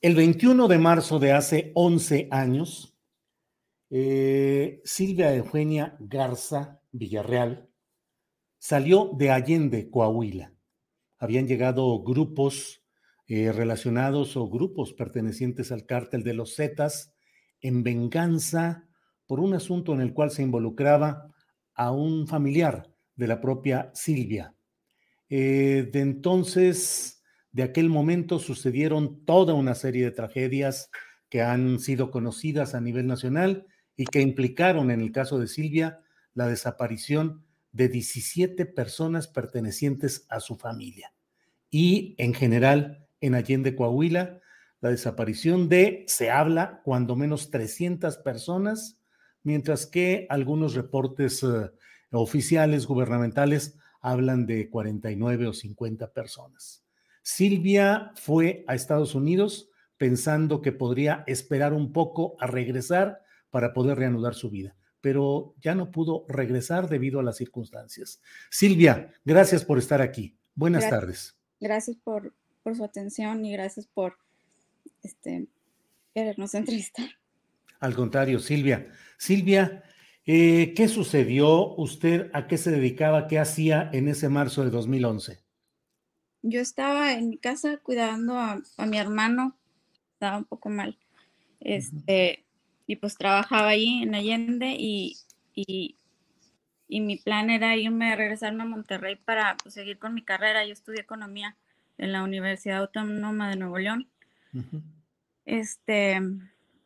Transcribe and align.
El 0.00 0.14
21 0.14 0.68
de 0.68 0.78
marzo 0.78 1.18
de 1.18 1.32
hace 1.32 1.72
11 1.74 2.28
años, 2.30 2.96
eh, 3.90 4.80
Silvia 4.84 5.34
Eugenia 5.34 5.96
Garza 5.98 6.80
Villarreal 6.92 7.68
salió 8.58 9.10
de 9.18 9.32
Allende, 9.32 9.90
Coahuila. 9.90 10.54
Habían 11.18 11.48
llegado 11.48 12.00
grupos 12.04 12.84
eh, 13.26 13.50
relacionados 13.50 14.36
o 14.36 14.48
grupos 14.48 14.92
pertenecientes 14.92 15.72
al 15.72 15.84
cártel 15.84 16.22
de 16.22 16.34
los 16.34 16.54
Zetas 16.54 17.12
en 17.60 17.82
venganza 17.82 18.88
por 19.26 19.40
un 19.40 19.52
asunto 19.54 19.94
en 19.94 20.00
el 20.00 20.14
cual 20.14 20.30
se 20.30 20.44
involucraba 20.44 21.34
a 21.74 21.90
un 21.90 22.28
familiar 22.28 22.88
de 23.16 23.26
la 23.26 23.40
propia 23.40 23.90
Silvia. 23.94 24.54
Eh, 25.28 25.90
de 25.92 26.00
entonces, 26.00 27.17
de 27.52 27.62
aquel 27.62 27.88
momento 27.88 28.38
sucedieron 28.38 29.24
toda 29.24 29.54
una 29.54 29.74
serie 29.74 30.04
de 30.04 30.10
tragedias 30.10 30.90
que 31.28 31.42
han 31.42 31.78
sido 31.78 32.10
conocidas 32.10 32.74
a 32.74 32.80
nivel 32.80 33.06
nacional 33.06 33.66
y 33.96 34.06
que 34.06 34.20
implicaron, 34.20 34.90
en 34.90 35.00
el 35.00 35.12
caso 35.12 35.38
de 35.38 35.48
Silvia, 35.48 36.00
la 36.34 36.46
desaparición 36.46 37.44
de 37.72 37.88
17 37.88 38.66
personas 38.66 39.28
pertenecientes 39.28 40.26
a 40.28 40.40
su 40.40 40.56
familia. 40.56 41.12
Y 41.70 42.14
en 42.18 42.32
general, 42.32 43.06
en 43.20 43.34
Allende, 43.34 43.74
Coahuila, 43.74 44.40
la 44.80 44.90
desaparición 44.90 45.68
de, 45.68 46.04
se 46.06 46.30
habla, 46.30 46.80
cuando 46.84 47.16
menos 47.16 47.50
300 47.50 48.18
personas, 48.18 49.00
mientras 49.42 49.86
que 49.86 50.26
algunos 50.30 50.74
reportes 50.74 51.42
uh, 51.42 51.70
oficiales 52.12 52.86
gubernamentales 52.86 53.76
hablan 54.00 54.46
de 54.46 54.70
49 54.70 55.48
o 55.48 55.52
50 55.52 56.12
personas. 56.12 56.84
Silvia 57.28 58.10
fue 58.14 58.64
a 58.66 58.74
Estados 58.74 59.14
Unidos 59.14 59.68
pensando 59.98 60.62
que 60.62 60.72
podría 60.72 61.24
esperar 61.26 61.74
un 61.74 61.92
poco 61.92 62.36
a 62.40 62.46
regresar 62.46 63.20
para 63.50 63.74
poder 63.74 63.98
reanudar 63.98 64.34
su 64.34 64.48
vida, 64.48 64.74
pero 65.02 65.54
ya 65.60 65.74
no 65.74 65.90
pudo 65.90 66.24
regresar 66.26 66.88
debido 66.88 67.20
a 67.20 67.22
las 67.22 67.36
circunstancias. 67.36 68.22
Silvia, 68.50 69.12
gracias 69.26 69.62
por 69.62 69.76
estar 69.76 70.00
aquí. 70.00 70.38
Buenas 70.54 70.84
gracias, 70.84 71.00
tardes. 71.00 71.36
Gracias 71.60 71.98
por, 72.02 72.34
por, 72.62 72.74
su 72.74 72.82
atención 72.82 73.44
y 73.44 73.52
gracias 73.52 73.86
por 73.86 74.16
este, 75.02 75.48
querernos 76.14 76.54
entrevistar. 76.54 77.10
Al 77.78 77.94
contrario, 77.94 78.38
Silvia. 78.38 78.90
Silvia, 79.18 79.82
eh, 80.24 80.72
¿qué 80.74 80.88
sucedió? 80.88 81.74
¿Usted 81.76 82.30
a 82.32 82.46
qué 82.46 82.56
se 82.56 82.70
dedicaba? 82.70 83.26
¿Qué 83.26 83.38
hacía 83.38 83.90
en 83.92 84.08
ese 84.08 84.30
marzo 84.30 84.64
de 84.64 84.70
2011? 84.70 85.46
Yo 86.50 86.60
estaba 86.60 87.12
en 87.12 87.28
mi 87.28 87.36
casa 87.36 87.76
cuidando 87.78 88.38
a, 88.38 88.62
a 88.78 88.86
mi 88.86 88.98
hermano, 88.98 89.54
estaba 90.14 90.38
un 90.38 90.44
poco 90.44 90.70
mal. 90.70 90.98
Este, 91.60 92.38
uh 92.38 92.42
-huh. 92.42 92.44
Y 92.86 92.96
pues 92.96 93.16
trabajaba 93.16 93.68
ahí 93.68 94.02
en 94.02 94.14
Allende 94.14 94.74
y, 94.78 95.18
y, 95.54 95.96
y, 96.88 97.00
mi 97.02 97.16
plan 97.16 97.50
era 97.50 97.76
irme 97.76 98.12
a 98.12 98.16
regresarme 98.16 98.62
a 98.62 98.66
Monterrey 98.66 99.16
para 99.16 99.58
pues, 99.62 99.74
seguir 99.74 99.98
con 99.98 100.14
mi 100.14 100.22
carrera. 100.22 100.64
Yo 100.64 100.72
estudié 100.72 101.02
economía 101.02 101.54
en 101.98 102.12
la 102.12 102.22
Universidad 102.22 102.78
Autónoma 102.78 103.50
de 103.50 103.56
Nuevo 103.56 103.78
León. 103.78 104.08
Uh 104.54 104.58
-huh. 104.60 104.82
Este, 105.44 106.20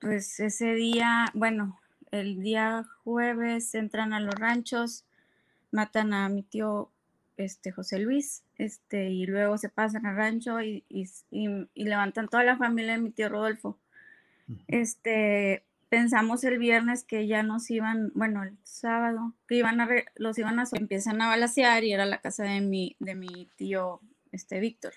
pues 0.01 0.41
ese 0.41 0.75
día, 0.75 1.31
bueno, 1.35 1.81
el 2.11 2.43
día 2.43 2.85
jueves 3.05 3.75
entran 3.75 4.13
a 4.13 4.21
los 4.21 4.35
ranchos, 4.35 5.05
matan 5.71 6.13
a 6.13 6.29
mi 6.29 6.43
tío 6.43 6.92
este, 7.45 7.73
José 7.73 7.99
Luis, 7.99 8.45
este, 8.57 9.11
y 9.11 9.27
luego 9.27 9.59
se 9.59 9.69
pasan 9.69 10.07
al 10.07 10.17
rancho 10.17 10.61
y, 10.61 10.85
y, 10.89 11.09
y, 11.31 11.49
y 11.75 11.85
levantan 11.85 12.29
toda 12.29 12.45
la 12.45 12.57
familia 12.57 12.93
de 12.93 12.99
mi 12.99 13.11
tío 13.11 13.29
Rodolfo. 13.29 13.79
Este, 14.69 15.65
pensamos 15.89 16.43
el 16.45 16.59
viernes 16.59 17.05
que 17.05 17.27
ya 17.27 17.43
nos 17.43 17.71
iban, 17.71 18.13
bueno, 18.15 18.43
el 18.43 18.57
sábado, 18.63 19.35
que 19.47 19.57
iban 19.57 19.81
a, 19.81 19.87
re, 19.87 20.07
los 20.17 20.39
iban 20.39 20.59
a, 20.59 20.65
empiezan 20.73 21.21
a 21.21 21.29
balasear 21.29 21.85
y 21.85 21.93
era 21.93 22.07
la 22.07 22.21
casa 22.21 22.45
de 22.45 22.61
mi, 22.61 22.97
de 22.99 23.15
mi 23.15 23.49
tío, 23.57 24.01
este, 24.33 24.59
Víctor. 24.61 24.95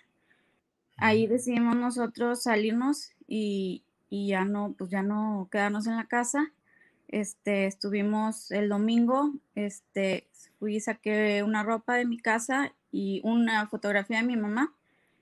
Ahí 0.98 1.28
decidimos 1.28 1.76
nosotros 1.76 2.44
salirnos 2.44 3.12
y, 3.28 3.84
y 4.10 4.28
ya 4.30 4.46
no, 4.46 4.74
pues 4.78 4.90
ya 4.90 5.04
no 5.04 5.50
quedarnos 5.52 5.88
en 5.88 5.98
la 5.98 6.06
casa. 6.06 6.54
Este, 7.08 7.66
estuvimos 7.66 8.50
el 8.52 8.70
domingo, 8.70 9.34
este, 9.54 10.28
fui 10.66 10.78
y 10.78 10.80
saqué 10.80 11.44
una 11.44 11.62
ropa 11.62 11.94
de 11.94 12.06
mi 12.06 12.18
casa 12.18 12.74
y 12.92 13.22
una 13.24 13.68
fotografía 13.68 14.18
de 14.18 14.24
mi 14.24 14.36
mamá. 14.36 14.74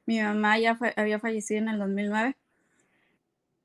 Mi 0.06 0.22
mamá 0.22 0.58
ya 0.58 0.76
fa 0.76 0.94
había 0.96 1.20
fallecido 1.20 1.60
en 1.60 1.68
el 1.68 1.80
2009. 1.80 2.38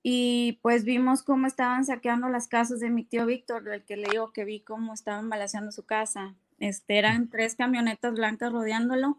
Y 0.03 0.59
pues 0.61 0.85
vimos 0.85 1.23
cómo 1.23 1.47
estaban 1.47 1.85
saqueando 1.85 2.29
las 2.29 2.49
casas 2.49 2.81
de 2.81 2.91
mi 2.91 3.05
tío 3.05 3.27
Víctor, 3.27 3.63
del 3.63 3.85
que 3.85 3.97
le 3.97 4.09
digo 4.11 4.33
que 4.33 4.45
vi 4.45 4.59
cómo 4.59 4.93
estaban 4.93 5.29
balaseando 5.29 5.71
su 5.71 5.85
casa. 5.85 6.35
Este, 6.59 6.99
eran 6.99 7.29
tres 7.29 7.55
camionetas 7.55 8.15
blancas 8.15 8.53
rodeándolo 8.53 9.19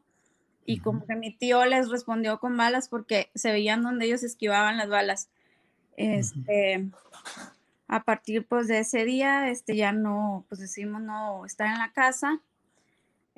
y 0.66 0.80
como 0.80 1.06
que 1.06 1.16
mi 1.16 1.31
tío 1.34 1.64
les 1.66 1.90
respondió 1.90 2.42
con 2.42 2.58
balas 2.58 2.90
porque 2.90 3.30
se 3.36 3.53
veían 3.53 3.84
donde 3.84 4.06
ellos 4.06 4.24
esquivaban 4.24 4.75
las 4.75 4.90
balas. 4.90 5.30
Este, 5.96 6.90
a 7.88 8.03
partir 8.03 8.46
pues 8.46 8.68
de 8.68 8.80
ese 8.80 9.06
día, 9.06 9.50
este, 9.50 9.78
ya 9.78 9.94
no, 9.94 10.46
pues 10.50 10.59
decidimos 10.59 11.02
no 11.02 11.46
estar 11.46 11.68
en 11.68 11.80
la 11.80 11.94
casa. 11.94 12.42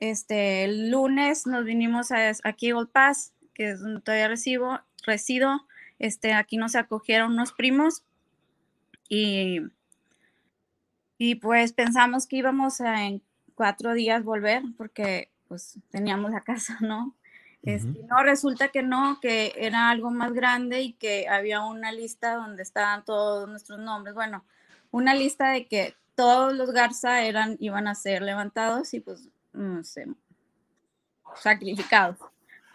Este, 0.02 0.64
el 0.64 0.90
lunes 0.90 1.46
nos 1.46 1.64
vinimos 1.64 2.12
a, 2.12 2.32
aquí 2.44 2.72
a 2.72 2.76
Old 2.76 2.90
Pass, 2.90 3.34
que 3.54 3.70
es 3.70 3.82
donde 3.82 4.02
todavía 4.02 4.28
recibo, 4.28 4.80
resido. 5.06 5.68
Este, 6.00 6.34
aquí 6.34 6.58
nos 6.58 6.76
acogieron 6.76 7.34
unos 7.34 7.54
primos 7.54 8.04
y, 9.08 9.62
y 11.20 11.36
pues 11.36 11.74
pensamos 11.74 12.26
que 12.26 12.38
íbamos 12.38 12.82
a 12.82 13.06
en 13.06 13.22
cuatro 13.54 13.94
días 13.94 14.24
volver 14.24 14.64
porque 14.76 15.30
pues 15.48 15.78
teníamos 15.92 16.32
la 16.32 16.42
casa, 16.42 16.80
¿no? 16.82 17.16
Este, 17.62 18.02
no, 18.10 18.24
resulta 18.24 18.70
que 18.70 18.82
no, 18.82 19.20
que 19.22 19.54
era 19.56 19.92
algo 19.92 20.10
más 20.10 20.34
grande 20.34 20.82
y 20.82 20.94
que 20.94 21.28
había 21.28 21.62
una 21.62 21.92
lista 21.92 22.34
donde 22.34 22.64
estaban 22.64 23.06
todos 23.06 23.48
nuestros 23.48 23.78
nombres. 23.78 24.16
Bueno, 24.16 24.44
una 24.90 25.14
lista 25.14 25.52
de 25.52 25.68
que 25.68 25.94
todos 26.16 26.56
los 26.56 26.72
Garza 26.72 27.22
eran, 27.22 27.58
iban 27.60 27.88
a 27.88 27.94
ser 27.94 28.24
levantados 28.24 28.96
y 28.96 29.00
pues, 29.00 29.30
no 29.54 29.84
sé, 29.84 30.08
sacrificados. 31.36 32.18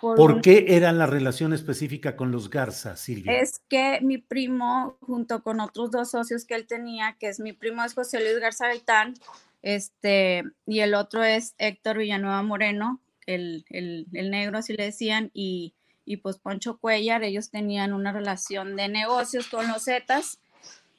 Por, 0.01 0.17
¿Por 0.17 0.41
qué 0.43 0.67
era 0.69 0.93
la 0.93 1.07
relación 1.07 1.55
específica 1.55 2.17
con 2.17 2.31
los 2.31 2.51
Garza, 2.51 2.97
Silvia? 2.97 3.41
Es 3.41 3.61
que 3.69 3.99
mi 4.03 4.19
primo, 4.19 4.99
junto 5.01 5.43
con 5.43 5.61
otros 5.61 5.91
dos 5.91 6.11
socios 6.11 6.45
que 6.45 6.55
él 6.55 6.67
tenía, 6.67 7.17
que 7.19 7.29
es 7.29 7.41
mi 7.41 7.55
primo 7.55 7.83
es 7.83 7.95
José 7.95 8.21
Luis 8.21 8.39
Garza 8.39 8.67
Gaitán, 8.67 9.15
este, 9.63 10.45
y 10.67 10.81
el 10.81 10.95
otro 10.95 11.25
es 11.25 11.55
Héctor 11.59 11.99
Villanueva 11.99 12.43
Moreno, 12.43 13.01
el, 13.27 13.65
el, 13.71 14.07
el 14.13 14.31
negro, 14.31 14.59
así 14.59 14.75
le 14.75 14.85
decían, 14.85 15.31
y, 15.33 15.75
y 16.05 16.19
pues 16.19 16.39
Poncho 16.39 16.79
Cuellar, 16.79 17.25
ellos 17.25 17.51
tenían 17.51 17.93
una 17.93 18.13
relación 18.13 18.77
de 18.77 18.89
negocios 18.89 19.49
con 19.49 19.67
los 19.67 19.85
Zetas 19.85 20.41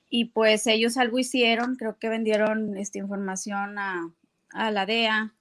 y 0.09 0.25
pues 0.25 0.67
ellos 0.67 0.97
algo 0.97 1.19
hicieron, 1.19 1.75
creo 1.75 1.97
que 1.97 2.09
vendieron 2.09 2.77
esta 2.77 2.99
información 2.99 3.77
a, 3.79 4.11
a 4.51 4.71
la 4.71 4.85
DEA, 4.85 5.33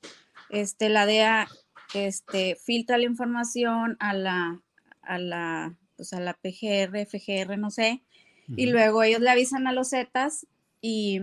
este, 0.50 0.88
la 0.88 1.06
DEA 1.06 1.48
este, 1.94 2.56
filtra 2.56 2.98
la 2.98 3.04
información 3.04 3.96
a 4.00 4.12
la, 4.12 4.60
a 5.02 5.18
la, 5.18 5.74
pues 5.96 6.12
a 6.12 6.20
la 6.20 6.34
PGR, 6.34 7.06
FGR, 7.06 7.58
no 7.58 7.70
sé, 7.70 8.02
y 8.48 8.66
luego 8.66 9.02
ellos 9.02 9.20
le 9.20 9.30
avisan 9.30 9.66
a 9.66 9.72
los 9.72 9.90
Zetas 9.90 10.46
y, 10.80 11.20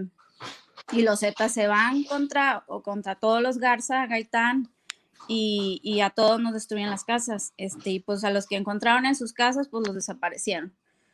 y 0.92 1.04
los 1.04 1.22
Zetas 1.22 1.54
se 1.54 1.68
van 1.68 2.04
contra, 2.04 2.64
o 2.68 2.84
contra 2.84 3.16
todos 3.16 3.42
los 3.42 3.60
Garza, 3.60 4.06
Gaitán, 4.08 4.70
y, 5.30 5.80
y, 5.84 6.02
a 6.02 6.10
todos 6.10 6.42
nos 6.42 6.54
destruyen 6.54 6.90
las 6.90 7.06
casas, 7.06 7.54
este, 7.56 7.92
y 7.92 8.00
pues 8.02 8.26
a 8.26 8.30
los 8.30 8.46
que 8.46 8.58
encontraron 8.58 9.06
en 9.06 9.16
sus 9.16 9.32
casas, 9.32 9.70
pues 9.70 9.88
los 9.88 9.96
desaparecieron. 9.96 10.74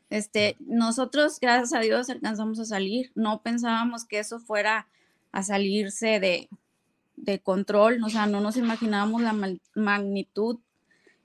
Este, 0.10 0.56
nosotros, 0.60 1.40
gracias 1.40 1.74
a 1.74 1.80
Dios, 1.80 2.10
alcanzamos 2.10 2.60
a 2.60 2.66
salir, 2.66 3.12
no 3.14 3.44
pensábamos 3.44 4.06
que 4.06 4.18
eso 4.18 4.40
fuera 4.40 4.88
a 5.32 5.44
salirse 5.44 6.20
de, 6.20 6.50
de 7.22 7.40
control, 7.40 8.02
o 8.04 8.10
sea, 8.10 8.26
no 8.26 8.40
nos 8.42 8.58
imaginábamos 8.58 9.22
la 9.22 9.36
magnitud. 9.76 10.60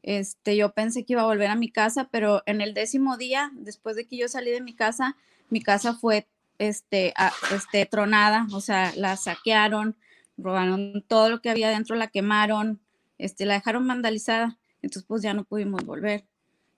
Este, 0.02 0.56
yo 0.56 0.72
pensé 0.72 1.04
que 1.04 1.14
iba 1.14 1.22
a 1.22 1.26
volver 1.26 1.48
a 1.48 1.56
mi 1.56 1.70
casa, 1.70 2.08
pero 2.10 2.42
en 2.46 2.60
el 2.60 2.74
décimo 2.74 3.16
día, 3.16 3.50
después 3.54 3.96
de 3.96 4.06
que 4.06 4.16
yo 4.16 4.28
salí 4.28 4.50
de 4.50 4.60
mi 4.60 4.74
casa, 4.74 5.16
mi 5.50 5.62
casa 5.62 5.94
fue 5.94 6.26
este, 6.58 7.14
este, 7.54 7.86
tronada, 7.86 8.46
o 8.52 8.60
sea, 8.60 8.92
la 8.96 9.16
saquearon, 9.16 9.96
robaron 10.36 11.04
todo 11.06 11.30
lo 11.30 11.40
que 11.40 11.50
había 11.50 11.70
dentro, 11.70 11.96
la 11.96 12.08
quemaron, 12.08 12.80
este, 13.18 13.46
la 13.46 13.54
dejaron 13.54 13.86
vandalizada, 13.86 14.58
entonces 14.82 15.04
pues 15.06 15.22
ya 15.22 15.32
no 15.32 15.44
pudimos 15.44 15.84
volver. 15.84 16.24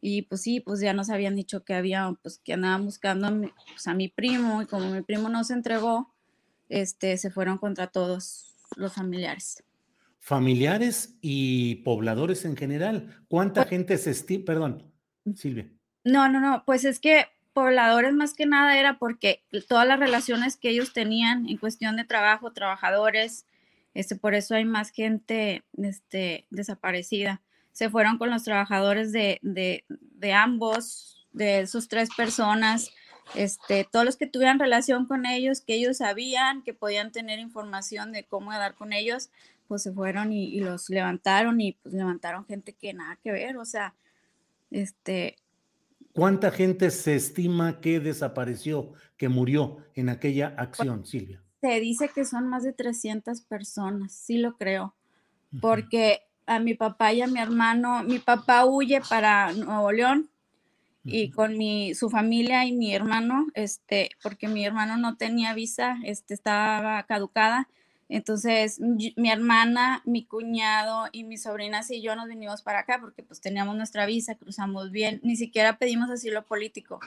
Y 0.00 0.22
pues 0.22 0.42
sí, 0.42 0.60
pues 0.60 0.80
ya 0.80 0.92
nos 0.92 1.10
habían 1.10 1.34
dicho 1.34 1.64
que 1.64 1.74
había, 1.74 2.14
pues 2.22 2.38
que 2.38 2.52
andaban 2.52 2.84
buscando 2.84 3.26
a 3.26 3.30
mi, 3.30 3.48
pues, 3.72 3.86
a 3.88 3.94
mi 3.94 4.08
primo 4.08 4.62
y 4.62 4.66
como 4.66 4.90
mi 4.90 5.02
primo 5.02 5.28
no 5.30 5.42
se 5.42 5.54
entregó, 5.54 6.12
este, 6.68 7.16
se 7.16 7.30
fueron 7.30 7.58
contra 7.58 7.88
todos 7.88 8.55
los 8.76 8.94
familiares. 8.94 9.62
Familiares 10.18 11.16
y 11.20 11.76
pobladores 11.76 12.44
en 12.44 12.56
general. 12.56 13.24
¿Cuánta 13.28 13.62
pues 13.62 13.70
gente 13.70 13.98
se 13.98 14.10
estima? 14.10 14.44
Perdón, 14.44 14.92
Silvia. 15.34 15.70
No, 16.04 16.28
no, 16.28 16.40
no, 16.40 16.64
pues 16.64 16.84
es 16.84 16.98
que 16.98 17.26
pobladores 17.52 18.12
más 18.12 18.34
que 18.34 18.44
nada 18.44 18.78
era 18.78 18.98
porque 18.98 19.42
todas 19.68 19.86
las 19.86 19.98
relaciones 19.98 20.56
que 20.56 20.68
ellos 20.68 20.92
tenían 20.92 21.48
en 21.48 21.56
cuestión 21.56 21.96
de 21.96 22.04
trabajo, 22.04 22.52
trabajadores, 22.52 23.46
este, 23.94 24.14
por 24.14 24.34
eso 24.34 24.54
hay 24.54 24.64
más 24.64 24.90
gente 24.90 25.64
este, 25.78 26.46
desaparecida. 26.50 27.40
Se 27.72 27.88
fueron 27.88 28.18
con 28.18 28.30
los 28.30 28.44
trabajadores 28.44 29.10
de, 29.10 29.38
de, 29.42 29.84
de 29.88 30.32
ambos, 30.32 31.26
de 31.32 31.60
esos 31.60 31.88
tres 31.88 32.10
personas, 32.14 32.90
este, 33.34 33.86
todos 33.90 34.04
los 34.04 34.16
que 34.16 34.26
tuvieran 34.26 34.58
relación 34.58 35.06
con 35.06 35.26
ellos, 35.26 35.60
que 35.60 35.74
ellos 35.74 35.98
sabían 35.98 36.62
que 36.62 36.74
podían 36.74 37.12
tener 37.12 37.38
información 37.38 38.12
de 38.12 38.24
cómo 38.24 38.52
dar 38.52 38.74
con 38.74 38.92
ellos, 38.92 39.30
pues 39.68 39.82
se 39.82 39.92
fueron 39.92 40.32
y, 40.32 40.60
los 40.60 40.88
levantaron 40.88 41.60
y 41.60 41.72
pues 41.72 41.94
levantaron 41.94 42.46
gente 42.46 42.72
que 42.72 42.94
nada 42.94 43.18
que 43.22 43.32
ver, 43.32 43.56
o 43.56 43.64
sea, 43.64 43.94
este... 44.70 45.36
¿Cuánta 46.12 46.50
gente 46.50 46.90
se 46.90 47.14
estima 47.14 47.80
que 47.80 48.00
desapareció, 48.00 48.92
que 49.18 49.28
murió 49.28 49.78
en 49.94 50.08
aquella 50.08 50.54
acción, 50.56 51.04
Silvia? 51.04 51.42
Se 51.60 51.78
dice 51.80 52.10
que 52.14 52.24
son 52.24 52.48
más 52.48 52.62
de 52.62 52.72
300 52.72 53.42
personas, 53.42 54.12
sí 54.12 54.38
lo 54.38 54.56
creo, 54.56 54.94
porque 55.60 56.22
a 56.46 56.58
mi 56.58 56.74
papá 56.74 57.12
y 57.12 57.20
a 57.20 57.26
mi 57.26 57.40
hermano, 57.40 58.02
mi 58.04 58.18
papá 58.18 58.64
huye 58.64 59.02
para 59.06 59.52
Nuevo 59.52 59.92
León, 59.92 60.30
y 61.06 61.30
con 61.30 61.56
mi, 61.56 61.94
su 61.94 62.10
familia 62.10 62.64
y 62.64 62.72
mi 62.72 62.94
hermano, 62.94 63.46
este, 63.54 64.10
porque 64.22 64.48
mi 64.48 64.64
hermano 64.64 64.96
no 64.96 65.16
tenía 65.16 65.54
visa, 65.54 65.98
este, 66.04 66.34
estaba 66.34 67.02
caducada. 67.04 67.68
Entonces, 68.08 68.78
mi 68.80 69.30
hermana, 69.30 70.02
mi 70.04 70.24
cuñado 70.24 71.08
y 71.10 71.24
mis 71.24 71.42
sobrinas 71.42 71.90
y 71.90 72.02
yo 72.02 72.14
nos 72.14 72.28
vinimos 72.28 72.62
para 72.62 72.80
acá 72.80 72.98
porque 73.00 73.22
pues 73.24 73.40
teníamos 73.40 73.76
nuestra 73.76 74.06
visa, 74.06 74.36
cruzamos 74.36 74.92
bien, 74.92 75.20
ni 75.24 75.34
siquiera 75.34 75.78
pedimos 75.78 76.10
asilo 76.10 76.44
político, 76.44 77.00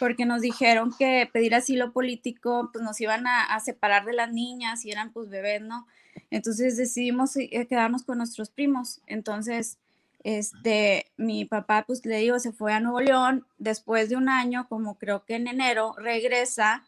porque 0.00 0.26
nos 0.26 0.40
dijeron 0.40 0.92
que 0.98 1.28
pedir 1.32 1.54
asilo 1.54 1.92
político 1.92 2.70
pues 2.72 2.84
nos 2.84 3.00
iban 3.00 3.28
a, 3.28 3.44
a 3.44 3.60
separar 3.60 4.04
de 4.04 4.14
las 4.14 4.32
niñas 4.32 4.84
y 4.84 4.90
eran 4.90 5.12
pues 5.12 5.28
bebés, 5.28 5.62
¿no? 5.62 5.86
Entonces 6.30 6.76
decidimos 6.76 7.36
eh, 7.36 7.66
quedarnos 7.68 8.02
con 8.02 8.18
nuestros 8.18 8.50
primos. 8.50 9.00
Entonces, 9.06 9.78
este, 10.24 11.06
mi 11.16 11.44
papá, 11.44 11.84
pues 11.86 12.04
le 12.04 12.18
digo, 12.18 12.38
se 12.38 12.52
fue 12.52 12.72
a 12.72 12.80
Nuevo 12.80 13.00
León, 13.00 13.46
después 13.58 14.08
de 14.08 14.16
un 14.16 14.28
año, 14.28 14.66
como 14.68 14.98
creo 14.98 15.24
que 15.24 15.36
en 15.36 15.48
enero, 15.48 15.94
regresa, 15.98 16.84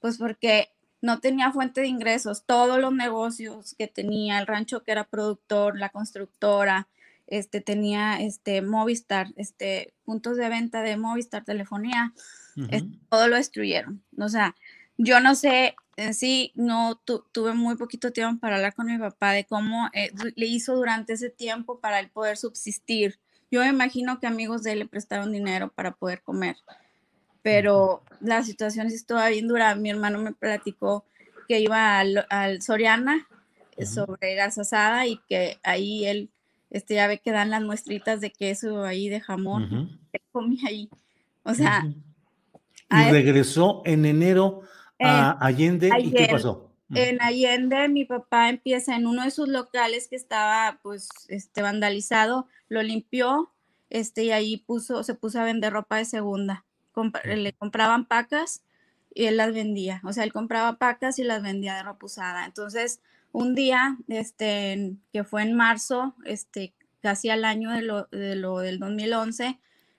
pues 0.00 0.18
porque 0.18 0.70
no 1.00 1.20
tenía 1.20 1.52
fuente 1.52 1.80
de 1.80 1.86
ingresos, 1.86 2.44
todos 2.44 2.78
los 2.78 2.92
negocios 2.92 3.74
que 3.78 3.86
tenía, 3.86 4.38
el 4.38 4.46
rancho 4.46 4.82
que 4.82 4.92
era 4.92 5.04
productor, 5.04 5.78
la 5.78 5.90
constructora, 5.90 6.88
este, 7.26 7.60
tenía 7.60 8.20
este, 8.20 8.62
Movistar, 8.62 9.28
este, 9.36 9.92
puntos 10.04 10.36
de 10.36 10.48
venta 10.48 10.82
de 10.82 10.96
Movistar, 10.96 11.44
telefonía, 11.44 12.12
todo 13.08 13.28
lo 13.28 13.36
destruyeron. 13.36 14.02
O 14.18 14.28
sea, 14.28 14.56
yo 14.96 15.20
no 15.20 15.36
sé 15.36 15.76
en 15.98 16.14
sí 16.14 16.52
no 16.54 17.00
tuve 17.32 17.54
muy 17.54 17.74
poquito 17.76 18.12
tiempo 18.12 18.40
para 18.40 18.56
hablar 18.56 18.72
con 18.72 18.86
mi 18.86 18.96
papá 18.98 19.32
de 19.32 19.44
cómo 19.44 19.90
eh, 19.92 20.12
le 20.36 20.46
hizo 20.46 20.76
durante 20.76 21.14
ese 21.14 21.28
tiempo 21.28 21.80
para 21.80 21.98
él 21.98 22.08
poder 22.08 22.36
subsistir. 22.36 23.18
Yo 23.50 23.64
imagino 23.64 24.20
que 24.20 24.28
amigos 24.28 24.62
de 24.62 24.72
él 24.72 24.78
le 24.78 24.86
prestaron 24.86 25.32
dinero 25.32 25.72
para 25.74 25.90
poder 25.90 26.22
comer, 26.22 26.56
pero 27.42 28.04
la 28.20 28.44
situación 28.44 28.88
sí 28.90 28.94
estaba 28.94 29.28
bien 29.28 29.48
dura. 29.48 29.74
Mi 29.74 29.90
hermano 29.90 30.20
me 30.20 30.32
platicó 30.32 31.04
que 31.48 31.58
iba 31.58 31.98
al, 31.98 32.62
Soriana 32.62 33.26
eh, 33.76 33.84
sobre 33.84 34.36
gas 34.36 34.56
asada 34.56 35.04
y 35.04 35.18
que 35.28 35.58
ahí 35.64 36.06
él, 36.06 36.30
este, 36.70 36.94
ya 36.94 37.08
ve 37.08 37.18
que 37.18 37.32
dan 37.32 37.50
las 37.50 37.62
muestritas 37.62 38.20
de 38.20 38.30
queso 38.30 38.84
ahí 38.84 39.08
de 39.08 39.20
jamón, 39.20 39.98
comí 40.30 40.60
ahí. 40.64 40.88
O 41.42 41.54
sea... 41.54 41.84
Y 42.90 43.10
regresó 43.10 43.82
en 43.84 44.06
enero 44.06 44.62
a 45.00 45.44
Allende, 45.44 45.90
¿y 46.00 46.12
qué 46.12 46.28
pasó? 46.30 46.70
En 46.94 47.20
Allende 47.20 47.88
mi 47.88 48.04
papá 48.04 48.48
empieza 48.48 48.96
en 48.96 49.06
uno 49.06 49.24
de 49.24 49.30
sus 49.30 49.48
locales 49.48 50.08
que 50.08 50.16
estaba 50.16 50.78
pues 50.82 51.08
este 51.28 51.60
vandalizado, 51.60 52.46
lo 52.68 52.82
limpió, 52.82 53.52
este 53.90 54.24
y 54.24 54.30
ahí 54.30 54.56
puso 54.56 55.02
se 55.02 55.14
puso 55.14 55.40
a 55.40 55.44
vender 55.44 55.72
ropa 55.72 55.96
de 55.96 56.04
segunda. 56.04 56.64
le 57.24 57.52
compraban 57.52 58.06
pacas 58.06 58.62
y 59.14 59.26
él 59.26 59.36
las 59.36 59.52
vendía, 59.52 60.00
o 60.04 60.12
sea, 60.12 60.24
él 60.24 60.32
compraba 60.32 60.78
pacas 60.78 61.18
y 61.18 61.24
las 61.24 61.42
vendía 61.42 61.74
de 61.76 61.82
ropa 61.82 62.06
usada. 62.06 62.44
Entonces, 62.46 63.00
un 63.32 63.54
día 63.54 63.98
este 64.08 64.96
que 65.12 65.24
fue 65.24 65.42
en 65.42 65.54
marzo, 65.54 66.14
este 66.24 66.72
casi 67.02 67.30
al 67.30 67.44
año 67.44 67.70
de 67.70 67.82
lo, 67.82 68.04
de 68.10 68.34
lo 68.34 68.58
del 68.58 68.78
2011, 68.78 69.58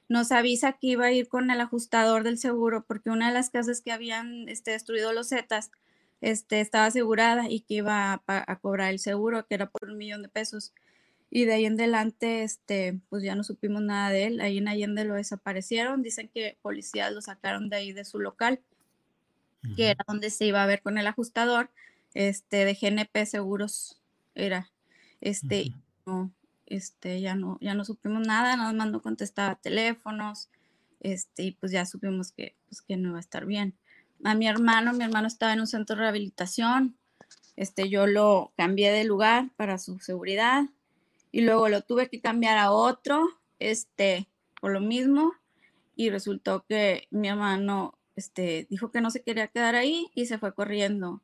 nos 0.10 0.32
avisa 0.32 0.74
que 0.74 0.88
iba 0.88 1.06
a 1.06 1.12
ir 1.12 1.30
con 1.30 1.50
el 1.52 1.62
ajustador 1.62 2.24
del 2.24 2.40
seguro 2.40 2.84
porque 2.86 3.12
una 3.12 3.28
de 3.28 3.34
las 3.34 3.52
casas 3.52 3.82
que 3.82 3.92
habían 3.92 4.50
este, 4.50 4.72
destruido 4.72 5.14
los 5.14 5.30
Zetas 5.30 5.72
este, 6.20 6.60
estaba 6.60 6.88
asegurada 6.88 7.50
y 7.50 7.62
que 7.62 7.76
iba 7.76 8.22
a, 8.28 8.60
cobrar 8.60 8.92
el 8.92 9.00
seguro, 9.00 9.46
que 9.46 9.56
era 9.56 9.70
por 9.70 9.90
un 9.90 9.98
millón 9.98 10.24
de 10.24 10.30
pesos. 10.30 10.74
Y 11.32 11.46
de 11.46 11.54
ahí 11.54 11.66
en 11.66 11.74
adelante, 11.74 12.44
este, 12.44 13.00
pues 13.10 13.24
ya 13.24 13.36
no 13.36 13.44
supimos 13.44 13.84
nada 13.84 14.10
de 14.10 14.26
él. 14.26 14.42
Ahí 14.42 14.58
en 14.58 14.68
Allende 14.68 15.06
lo 15.06 15.14
desaparecieron. 15.14 16.02
Dicen 16.02 16.28
que 16.28 16.58
policías 16.62 17.14
lo 17.14 17.22
sacaron 17.22 17.70
de 17.70 17.78
ahí 17.78 17.94
de 17.94 18.04
su 18.04 18.20
local, 18.20 18.60
que 19.76 19.92
era 19.92 20.04
donde 20.08 20.32
se 20.32 20.46
iba 20.46 20.64
a 20.64 20.66
ver 20.66 20.82
con 20.82 20.98
el 20.98 21.06
ajustador, 21.06 21.70
este, 22.16 22.66
de 22.66 22.74
GNP 22.74 23.26
Seguros 23.26 24.02
era. 24.34 24.72
Este, 25.22 25.74
no, 26.06 26.32
este, 26.70 27.22
ya 27.22 27.36
no, 27.36 27.58
ya 27.62 27.74
no 27.74 27.86
supimos 27.86 28.26
nada, 28.26 28.56
nada 28.56 28.74
más 28.74 28.90
no 28.92 29.02
contestaba 29.02 29.56
teléfonos, 29.56 30.50
este, 31.00 31.44
y 31.44 31.52
pues 31.52 31.72
ya 31.72 31.86
supimos 31.86 32.32
que, 32.32 32.56
pues, 32.68 32.82
que 32.82 32.98
no 32.98 33.10
iba 33.10 33.18
a 33.18 33.22
estar 33.22 33.46
bien. 33.46 33.76
A 34.24 34.36
mi 34.36 34.48
hermano, 34.48 34.94
mi 34.94 35.04
hermano 35.04 35.28
estaba 35.28 35.54
en 35.54 35.62
un 35.62 35.68
centro 35.68 35.96
de 35.96 36.04
rehabilitación, 36.04 36.98
este, 37.56 37.90
yo 37.90 38.08
lo 38.08 38.54
cambié 38.56 38.92
de 38.92 39.04
lugar 39.04 39.50
para 39.58 39.78
su 39.78 40.00
seguridad 40.00 40.66
y 41.32 41.42
luego 41.42 41.68
lo 41.70 41.82
tuve 41.82 42.10
que 42.10 42.22
cambiar 42.22 42.58
a 42.58 42.72
otro, 42.72 43.28
este, 43.60 44.30
por 44.62 44.72
lo 44.72 44.80
mismo, 44.80 45.34
y 45.96 46.10
resultó 46.10 46.66
que 46.66 47.08
mi 47.12 47.28
hermano, 47.28 47.98
este, 48.16 48.68
dijo 48.70 48.92
que 48.92 49.02
no 49.02 49.12
se 49.12 49.22
quería 49.22 49.48
quedar 49.48 49.76
ahí 49.76 50.10
y 50.16 50.26
se 50.28 50.38
fue 50.38 50.54
corriendo. 50.54 51.22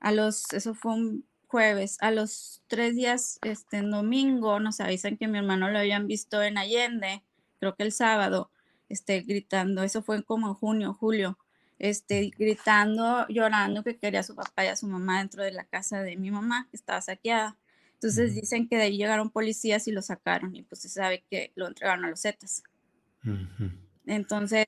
A 0.00 0.12
los, 0.12 0.52
eso 0.52 0.74
fue 0.74 0.94
un 0.94 1.24
jueves. 1.46 1.96
A 2.00 2.10
los 2.10 2.62
tres 2.66 2.94
días, 2.96 3.38
este, 3.42 3.78
en 3.78 3.90
domingo, 3.90 4.60
nos 4.60 4.80
avisan 4.80 5.16
que 5.16 5.28
mi 5.28 5.38
hermano 5.38 5.70
lo 5.70 5.78
habían 5.78 6.06
visto 6.06 6.42
en 6.42 6.58
Allende, 6.58 7.22
creo 7.58 7.74
que 7.74 7.84
el 7.84 7.92
sábado, 7.92 8.50
este, 8.88 9.20
gritando, 9.20 9.82
eso 9.82 10.02
fue 10.02 10.22
como 10.24 10.48
en 10.48 10.54
junio, 10.54 10.94
julio, 10.94 11.38
este, 11.78 12.30
gritando, 12.38 13.26
llorando 13.28 13.82
que 13.82 13.96
quería 13.96 14.20
a 14.20 14.22
su 14.22 14.34
papá 14.34 14.64
y 14.64 14.68
a 14.68 14.76
su 14.76 14.86
mamá 14.86 15.18
dentro 15.18 15.42
de 15.42 15.52
la 15.52 15.64
casa 15.64 16.02
de 16.02 16.16
mi 16.16 16.30
mamá, 16.30 16.68
que 16.70 16.76
estaba 16.76 17.00
saqueada. 17.00 17.56
Entonces 17.94 18.34
dicen 18.34 18.68
que 18.68 18.76
de 18.76 18.82
ahí 18.82 18.98
llegaron 18.98 19.30
policías 19.30 19.88
y 19.88 19.92
lo 19.92 20.02
sacaron 20.02 20.54
y 20.54 20.62
pues 20.62 20.82
se 20.82 20.88
sabe 20.88 21.24
que 21.30 21.52
lo 21.54 21.66
entregaron 21.66 22.04
a 22.04 22.10
los 22.10 22.20
Zetas. 22.20 22.62
Entonces, 24.04 24.66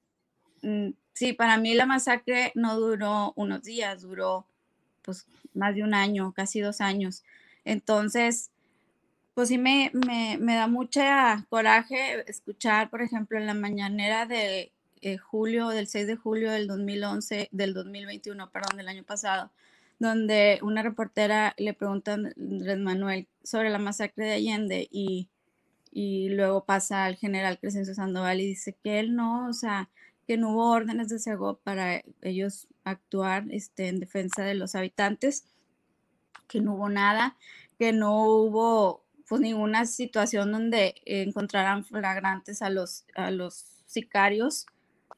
mm, 0.63 0.91
sí, 1.13 1.35
para 1.35 1.59
mí 1.59 1.75
la 1.75 1.87
masacre 1.87 2.53
no 2.55 2.77
duró 2.81 3.35
unos 3.37 3.63
días, 3.63 4.01
duró 4.01 4.47
pues 5.09 5.27
más 5.55 5.75
de 5.75 5.83
un 5.83 5.95
año, 5.95 6.35
casi 6.35 6.61
dos 6.61 6.83
años. 6.83 7.25
Entonces, 7.65 8.51
pues 9.33 9.49
sí 9.49 9.57
me, 9.57 9.91
me, 9.95 10.37
me 10.39 10.55
da 10.55 10.67
mucha 10.67 11.47
coraje 11.49 12.31
escuchar, 12.31 12.91
por 12.91 13.01
ejemplo, 13.01 13.39
en 13.39 13.47
la 13.47 13.55
mañanera 13.55 14.27
de 14.27 14.71
eh, 15.01 15.17
julio, 15.17 15.71
del 15.71 15.87
6 15.87 16.07
de 16.07 16.17
julio 16.17 16.51
del 16.51 16.67
2011, 16.67 17.49
del 17.53 17.73
2021, 17.73 18.51
perdón, 18.51 18.77
del 18.77 18.89
año 18.89 19.03
pasado, 19.03 19.51
donde 19.99 20.59
una 20.61 20.83
reportera 20.83 21.55
le 21.57 21.73
pregunta 21.73 22.13
a 22.13 22.15
Andrés 22.17 22.79
Manuel 22.79 23.29
sobre 23.43 23.71
la 23.71 23.79
masacre 23.79 24.27
de 24.27 24.35
Allende 24.35 24.89
y, 24.91 25.31
y 25.91 26.29
luego 26.29 26.67
pasa 26.67 27.07
al 27.07 27.17
general 27.17 27.59
Crescencio 27.59 27.95
Sandoval 27.95 28.43
y 28.43 28.47
dice 28.47 28.77
que 28.85 29.01
él 29.01 29.17
no, 29.17 29.49
o 29.49 29.55
sea, 29.55 29.89
que 30.29 30.37
no 30.37 30.51
hubo 30.51 30.71
órdenes 30.71 31.09
de 31.09 31.19
Segov 31.19 31.59
para 31.63 32.03
ellos 32.21 32.69
actuar 32.85 33.47
este, 33.51 33.89
en 33.89 33.99
defensa 33.99 34.45
de 34.45 34.55
los 34.55 34.75
habitantes, 34.75 35.47
que 36.47 36.61
no 36.61 36.75
hubo 36.75 36.91
nada, 36.91 37.39
que 37.79 37.95
no 37.95 38.27
hubo 38.27 39.07
pues 39.27 39.41
ninguna 39.41 39.87
situación 39.87 40.53
donde 40.53 40.97
encontraran 41.07 41.83
flagrantes 41.83 42.61
a 42.61 42.69
los, 42.69 43.07
a 43.15 43.31
los 43.31 43.83
sicarios 43.87 44.67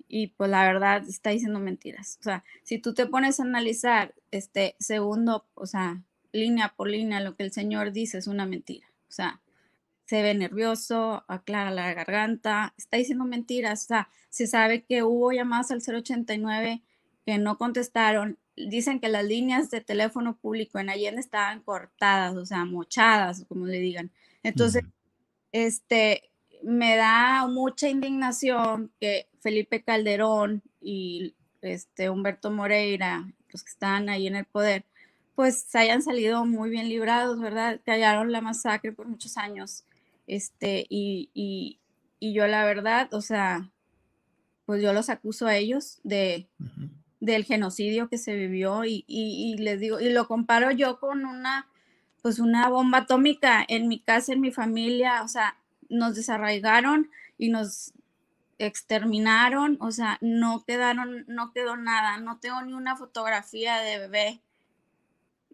y 0.07 0.29
pues 0.29 0.49
la 0.49 0.65
verdad 0.65 1.03
está 1.09 1.31
diciendo 1.31 1.59
mentiras. 1.59 2.19
O 2.21 2.23
sea, 2.23 2.45
si 2.63 2.79
tú 2.79 2.95
te 2.95 3.07
pones 3.07 3.41
a 3.41 3.43
analizar 3.43 4.15
este 4.31 4.77
segundo, 4.79 5.45
o 5.55 5.67
sea, 5.67 6.01
línea 6.31 6.73
por 6.77 6.89
línea, 6.89 7.19
lo 7.19 7.35
que 7.35 7.43
el 7.43 7.51
Señor 7.51 7.91
dice 7.91 8.19
es 8.19 8.29
una 8.29 8.47
mentira. 8.47 8.87
O 9.09 9.13
sea, 9.13 9.41
se 10.11 10.23
ve 10.23 10.35
nervioso, 10.35 11.23
aclara 11.29 11.71
la 11.71 11.95
garganta, 11.95 12.75
está 12.77 12.97
diciendo 12.97 13.25
mentiras. 13.25 13.85
O 13.85 13.87
sea, 13.87 14.09
se 14.29 14.49
sabe 14.49 14.83
que 14.83 15.05
hubo 15.05 15.31
llamadas 15.31 15.71
al 15.71 15.83
089 15.83 16.83
que 17.25 17.39
no 17.39 17.57
contestaron. 17.59 18.37
Dicen 18.57 18.99
que 18.99 19.09
las 19.09 19.25
líneas 19.25 19.71
de 19.71 19.81
teléfono 19.81 20.37
público 20.37 20.81
en 20.81 20.91
Allende 20.91 21.21
estaban 21.21 21.63
cortadas, 21.63 22.35
o 22.37 22.45
sea, 22.45 22.65
mochadas, 22.65 23.45
como 23.47 23.67
le 23.67 23.79
digan. 23.79 24.11
Entonces, 24.43 24.83
este, 25.53 26.33
me 26.65 26.97
da 26.97 27.47
mucha 27.47 27.89
indignación 27.89 28.91
que 28.99 29.29
Felipe 29.39 29.85
Calderón 29.85 30.65
y 30.81 31.37
este 31.63 32.11
Humberto 32.11 32.51
Moreira, 32.51 33.33
los 33.51 33.63
que 33.63 33.71
están 33.71 34.09
ahí 34.09 34.27
en 34.27 34.35
el 34.35 34.45
poder, 34.45 34.85
pues 35.37 35.73
hayan 35.77 36.03
salido 36.03 36.45
muy 36.47 36.69
bien 36.69 36.89
librados, 36.89 37.39
¿verdad? 37.39 37.81
Callaron 37.87 38.33
la 38.33 38.41
masacre 38.41 38.91
por 38.91 39.07
muchos 39.07 39.37
años. 39.37 39.85
Este, 40.31 40.87
y, 40.89 41.29
y, 41.35 41.81
y 42.21 42.33
yo 42.35 42.47
la 42.47 42.65
verdad, 42.65 43.13
o 43.13 43.21
sea, 43.21 43.69
pues 44.65 44.81
yo 44.81 44.93
los 44.93 45.11
acuso 45.11 45.49
a 45.49 45.57
ellos 45.57 45.99
de, 46.05 46.49
del 47.19 47.43
genocidio 47.45 48.09
que 48.09 48.17
se 48.17 48.37
vivió 48.37 48.85
y, 48.85 49.05
y, 49.09 49.57
les 49.59 49.81
digo, 49.81 49.99
y 49.99 50.09
lo 50.11 50.29
comparo 50.29 50.71
yo 50.71 51.01
con 51.01 51.25
una, 51.25 51.67
pues 52.23 52.39
una 52.39 52.69
bomba 52.69 52.99
atómica 52.99 53.65
en 53.67 53.89
mi 53.89 53.99
casa, 53.99 54.33
en 54.33 54.41
mi 54.41 54.53
familia, 54.53 55.25
o 55.25 55.27
sea, 55.27 55.57
nos 55.89 56.15
desarraigaron 56.15 57.11
y 57.37 57.49
nos 57.49 57.93
exterminaron, 58.59 59.79
o 59.81 59.91
sea, 59.91 60.17
no 60.21 60.63
quedaron, 60.65 61.25
no 61.27 61.51
quedó 61.51 61.77
nada, 61.77 62.19
no 62.19 62.39
tengo 62.39 62.63
ni 62.63 62.73
una 62.73 62.95
fotografía 62.95 63.79
de 63.81 63.99
bebé, 63.99 64.41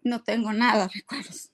no 0.03 0.21
tengo 0.21 0.53
nada, 0.53 0.87
recuerdos. 0.93 1.49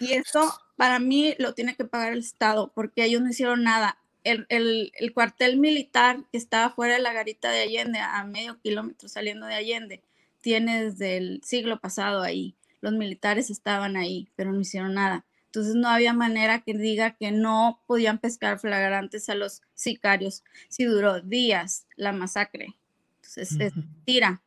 Y 0.00 0.12
eso 0.12 0.58
para 0.76 0.98
mí 0.98 1.34
lo 1.38 1.54
tiene 1.54 1.74
que 1.74 1.84
pagar 1.84 2.12
el 2.12 2.20
Estado, 2.20 2.72
porque 2.74 3.04
ellos 3.04 3.22
no 3.22 3.30
hicieron 3.30 3.62
nada. 3.62 3.98
El, 4.24 4.46
el, 4.48 4.92
el, 4.98 5.12
cuartel 5.12 5.56
militar 5.58 6.24
que 6.32 6.38
estaba 6.38 6.70
fuera 6.70 6.94
de 6.94 7.00
la 7.00 7.12
garita 7.12 7.50
de 7.50 7.60
Allende, 7.60 8.00
a 8.00 8.24
medio 8.24 8.60
kilómetro 8.60 9.08
saliendo 9.08 9.46
de 9.46 9.54
Allende, 9.54 10.02
tiene 10.40 10.84
desde 10.84 11.16
el 11.16 11.40
siglo 11.44 11.80
pasado 11.80 12.22
ahí. 12.22 12.56
Los 12.80 12.92
militares 12.92 13.50
estaban 13.50 13.96
ahí, 13.96 14.28
pero 14.34 14.52
no 14.52 14.60
hicieron 14.60 14.94
nada. 14.94 15.24
Entonces 15.46 15.74
no 15.74 15.88
había 15.88 16.12
manera 16.12 16.60
que 16.60 16.74
diga 16.74 17.16
que 17.16 17.32
no 17.32 17.80
podían 17.86 18.18
pescar 18.18 18.58
flagrantes 18.58 19.28
a 19.28 19.34
los 19.34 19.62
sicarios 19.74 20.44
si 20.68 20.84
duró 20.84 21.20
días 21.20 21.86
la 21.96 22.12
masacre. 22.12 22.76
Entonces 23.16 23.58
es 23.60 23.72
tira 24.04 24.42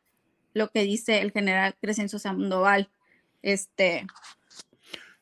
lo 0.54 0.70
que 0.70 0.82
dice 0.82 1.20
el 1.20 1.32
general 1.32 1.74
Crescencio 1.80 2.18
Sandoval. 2.18 2.90
Este. 3.42 4.06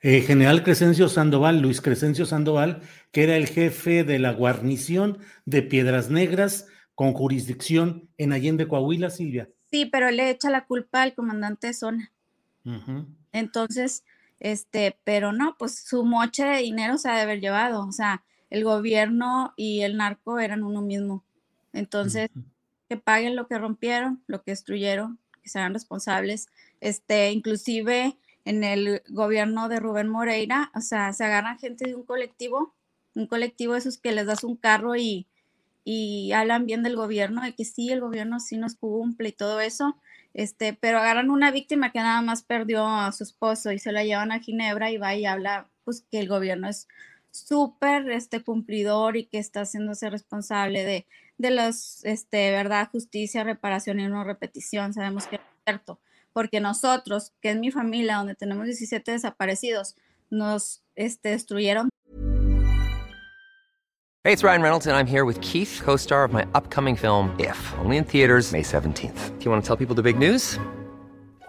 Eh, 0.01 0.21
general 0.21 0.63
Crescencio 0.63 1.09
Sandoval, 1.09 1.61
Luis 1.61 1.81
Crescencio 1.81 2.25
Sandoval, 2.25 2.83
que 3.11 3.25
era 3.25 3.37
el 3.37 3.49
jefe 3.49 4.05
de 4.05 4.21
la 4.21 4.33
guarnición 4.33 5.19
de 5.45 5.63
Piedras 5.63 6.09
Negras 6.09 6.69
con 6.95 7.13
jurisdicción 7.15 8.09
en 8.17 8.33
Allende, 8.33 8.69
Coahuila, 8.69 9.11
Silvia. 9.11 9.49
Sí, 9.71 9.87
pero 9.87 10.11
le 10.11 10.31
echa 10.31 10.51
la 10.51 10.67
culpa 10.67 11.03
al 11.03 11.15
comandante 11.15 11.69
de 11.69 11.75
zona. 11.75 12.13
Entonces, 13.33 14.05
este, 14.41 14.97
pero 15.05 15.33
no, 15.33 15.57
pues 15.59 15.85
su 15.85 16.05
moche 16.05 16.45
de 16.45 16.59
dinero 16.59 16.99
se 16.99 17.09
ha 17.09 17.17
de 17.17 17.23
haber 17.23 17.41
llevado, 17.41 17.87
o 17.87 17.93
sea, 17.93 18.25
el 18.51 18.65
gobierno 18.65 19.53
y 19.57 19.81
el 19.81 19.97
narco 19.97 20.39
eran 20.39 20.63
uno 20.63 20.81
mismo. 20.81 21.25
Entonces, 21.73 22.31
que 22.89 22.97
paguen 22.97 23.37
lo 23.37 23.47
que 23.47 23.59
rompieron, 23.59 24.23
lo 24.27 24.43
que 24.43 24.53
destruyeron, 24.53 25.19
que 25.43 25.49
sean 25.49 25.73
responsables. 25.73 26.49
Este, 26.81 27.31
inclusive 27.33 28.17
en 28.49 28.65
el 28.65 29.03
gobierno 29.11 29.69
de 29.69 29.79
Rubén 29.79 30.09
Moreira, 30.09 30.71
o 30.75 30.81
sea, 30.81 31.13
se 31.13 31.23
agarran 31.25 31.59
gente 31.59 31.87
de 31.87 31.95
un 31.95 32.03
colectivo, 32.03 32.75
un 33.15 33.27
colectivo 33.27 33.75
de 33.75 33.81
esos 33.81 33.99
que 33.99 34.13
les 34.13 34.25
das 34.25 34.43
un 34.43 34.57
carro 34.57 34.97
y, 34.97 35.27
y 35.85 36.33
hablan 36.33 36.65
bien 36.65 36.83
del 36.83 36.97
gobierno, 36.97 37.43
de 37.43 37.55
que 37.55 37.67
sí, 37.67 37.91
el 37.91 38.01
gobierno 38.01 38.41
sí 38.41 38.57
nos 38.57 38.75
cumple 38.75 39.29
y 39.29 39.33
todo 39.33 39.61
eso, 39.61 39.99
este, 40.33 40.73
pero 40.73 40.99
agarran 40.99 41.29
una 41.31 41.51
víctima 41.51 41.93
que 41.93 41.99
nada 41.99 42.23
más 42.23 42.43
perdió 42.43 42.87
a 42.87 43.13
su 43.13 43.25
esposo 43.25 43.71
y 43.71 43.79
se 43.79 43.93
la 43.93 44.03
llevan 44.03 44.33
a 44.33 44.41
Ginebra 44.41 44.91
y 44.91 44.97
va 44.97 45.15
y 45.15 45.27
habla 45.27 45.69
pues 45.85 46.07
que 46.11 46.19
el 46.19 46.29
gobierno 46.29 46.69
es 46.71 46.89
súper 47.31 48.11
este, 48.11 48.43
cumplidor 48.43 49.19
y 49.19 49.27
que 49.27 49.39
está 49.39 49.61
haciéndose 49.61 50.09
responsable 50.09 50.85
de, 50.85 51.07
de 51.37 51.51
los, 51.51 52.03
este, 52.07 52.51
verdad, 52.51 52.89
justicia, 52.91 53.45
reparación 53.45 54.01
y 54.01 54.09
no 54.09 54.25
repetición. 54.25 54.95
Sabemos 54.95 55.27
que 55.27 55.37
es 55.37 55.43
cierto, 55.67 56.01
porque 56.33 56.61
nosotros, 56.61 57.33
que 57.41 57.51
es 57.51 57.57
mi 57.57 57.71
familia, 57.71 58.17
donde 58.17 58.35
tenemos 58.35 58.67
17 58.67 59.13
desaparecidos, 59.13 59.97
nos 60.31 60.83
este, 60.95 61.31
destruyeron. 61.31 61.89
Hey, 64.25 64.33
it's 64.33 64.43
Ryan 64.43 64.63
Reynolds, 64.63 64.87
and 64.87 64.97
I'm 64.97 65.07
here 65.07 65.25
with 65.25 65.41
Keith, 65.41 65.81
co 65.83 65.97
star 65.97 66.25
of 66.25 66.33
my 66.33 66.47
upcoming 66.55 66.97
film, 66.97 67.35
If, 67.39 67.57
only 67.79 67.97
in 67.97 68.05
theaters, 68.05 68.53
May 68.53 68.63
17th. 68.63 69.39
Do 69.39 69.45
you 69.45 69.51
want 69.51 69.65
to 69.65 69.67
tell 69.67 69.77
people 69.77 69.95
the 69.95 70.03
big 70.03 70.19
news? 70.19 70.59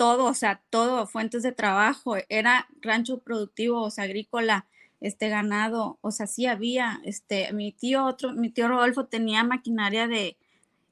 Todo, 0.00 0.24
o 0.24 0.34
sea, 0.34 0.62
todo, 0.70 1.06
fuentes 1.06 1.42
de 1.42 1.52
trabajo, 1.52 2.16
era 2.30 2.68
rancho 2.80 3.18
productivo, 3.18 3.82
o 3.82 3.90
sea, 3.90 4.04
agrícola, 4.04 4.64
este 5.02 5.28
ganado, 5.28 5.98
o 6.00 6.10
sea, 6.10 6.26
sí 6.26 6.46
había, 6.46 7.02
este, 7.04 7.52
mi 7.52 7.70
tío 7.70 8.06
otro, 8.06 8.32
mi 8.32 8.48
tío 8.48 8.66
Rodolfo 8.68 9.04
tenía 9.04 9.44
maquinaria 9.44 10.08
de 10.08 10.38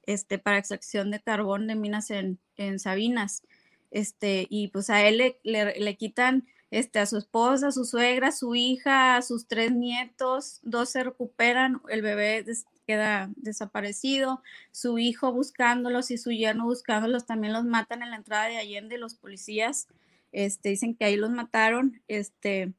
este, 0.04 0.38
para 0.38 0.58
extracción 0.58 1.10
de 1.10 1.20
carbón 1.20 1.68
de 1.68 1.74
minas 1.74 2.10
en, 2.10 2.38
en 2.58 2.78
Sabinas. 2.78 3.44
Este, 3.90 4.46
y 4.50 4.68
pues 4.68 4.90
a 4.90 5.02
él 5.08 5.16
le, 5.16 5.38
le, 5.42 5.96
quitan 5.96 6.46
este, 6.70 6.98
a 6.98 7.06
su 7.06 7.16
esposa, 7.16 7.72
su 7.72 7.86
suegra, 7.86 8.30
su 8.30 8.54
hija, 8.54 9.22
sus 9.22 9.48
tres 9.48 9.72
nietos, 9.72 10.60
dos 10.64 10.90
se 10.90 11.02
recuperan, 11.02 11.80
el 11.88 12.02
bebé 12.02 12.44
queda 12.88 13.28
desaparecido, 13.36 14.42
su 14.72 14.98
hijo 14.98 15.30
buscándolos 15.30 16.10
y 16.10 16.16
su 16.16 16.32
yerno 16.32 16.64
buscándolos, 16.64 17.26
también 17.26 17.52
los 17.52 17.66
matan 17.66 18.02
en 18.02 18.10
la 18.10 18.16
entrada 18.16 18.46
de 18.46 18.56
Allende, 18.56 18.96
los 18.96 19.14
policías, 19.14 19.88
este, 20.32 20.70
dicen 20.70 20.94
que 20.94 21.04
ahí 21.04 21.16
los 21.16 21.28
mataron, 21.28 22.00
este, 22.08 22.72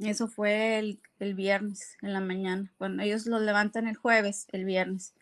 eso 0.00 0.28
fue 0.28 0.78
el, 0.78 1.00
el 1.18 1.34
viernes 1.34 1.96
en 2.02 2.12
la 2.12 2.20
mañana, 2.20 2.70
cuando 2.78 3.02
ellos 3.02 3.26
los 3.26 3.42
levantan 3.42 3.88
el 3.88 3.96
jueves, 3.96 4.46
el 4.52 4.64
viernes. 4.64 5.12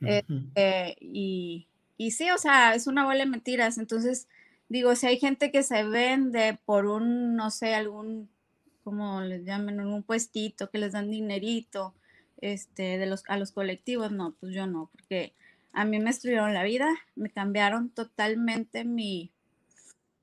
Este, 0.00 0.96
y, 1.00 1.68
y 1.96 2.10
sí, 2.10 2.28
o 2.32 2.38
sea, 2.38 2.74
es 2.74 2.88
una 2.88 3.04
bola 3.04 3.20
de 3.20 3.26
mentiras, 3.26 3.78
entonces 3.78 4.26
digo, 4.68 4.96
si 4.96 5.06
hay 5.06 5.18
gente 5.20 5.52
que 5.52 5.62
se 5.62 5.84
vende 5.84 6.58
por 6.64 6.86
un, 6.86 7.36
no 7.36 7.52
sé, 7.52 7.76
algún, 7.76 8.28
como 8.82 9.20
les 9.20 9.44
llaman, 9.44 9.78
un 9.78 10.02
puestito, 10.02 10.70
que 10.70 10.78
les 10.78 10.92
dan 10.92 11.08
dinerito, 11.08 11.94
este, 12.40 12.98
de 12.98 13.06
los, 13.06 13.22
a 13.28 13.36
los 13.36 13.52
colectivos, 13.52 14.12
no, 14.12 14.34
pues 14.40 14.54
yo 14.54 14.66
no, 14.66 14.90
porque 14.92 15.34
a 15.72 15.84
mí 15.84 15.98
me 15.98 16.06
destruyeron 16.06 16.54
la 16.54 16.62
vida, 16.62 16.88
me 17.14 17.30
cambiaron 17.30 17.90
totalmente 17.90 18.84
mi, 18.84 19.30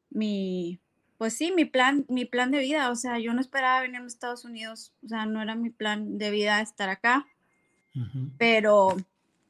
mi, 0.09 0.79
pues 1.17 1.33
sí, 1.35 1.51
mi 1.51 1.65
plan, 1.65 2.05
mi 2.09 2.25
plan 2.25 2.51
de 2.51 2.59
vida, 2.59 2.89
o 2.89 2.95
sea, 2.95 3.19
yo 3.19 3.33
no 3.33 3.41
esperaba 3.41 3.81
venir 3.81 4.01
a 4.01 4.05
Estados 4.05 4.45
Unidos, 4.45 4.93
o 5.03 5.09
sea, 5.09 5.25
no 5.25 5.41
era 5.41 5.55
mi 5.55 5.69
plan 5.69 6.17
de 6.17 6.31
vida 6.31 6.61
estar 6.61 6.89
acá, 6.89 7.25
pero 8.37 8.97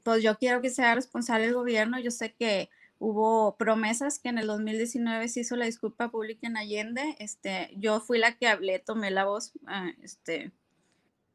pues 0.04 0.22
yo 0.22 0.38
quiero 0.38 0.62
que 0.62 0.70
sea 0.70 0.94
responsable 0.94 1.46
el 1.46 1.56
gobierno, 1.56 2.00
yo 2.00 2.12
sé 2.12 2.34
que 2.34 2.70
hubo 3.00 3.56
promesas 3.58 4.20
que 4.20 4.30
en 4.30 4.38
el 4.38 4.48
2019 4.48 5.28
se 5.28 5.42
hizo 5.42 5.56
la 5.56 5.66
disculpa 5.66 6.10
pública 6.10 6.48
en 6.48 6.58
Allende. 6.58 7.16
Este, 7.20 7.74
yo 7.78 8.00
fui 8.00 8.20
la 8.20 8.38
que 8.38 8.48
hablé, 8.48 8.80
tomé 8.80 9.12
la 9.12 9.26
voz 9.26 9.54
ah, 9.68 9.92
este, 10.02 10.52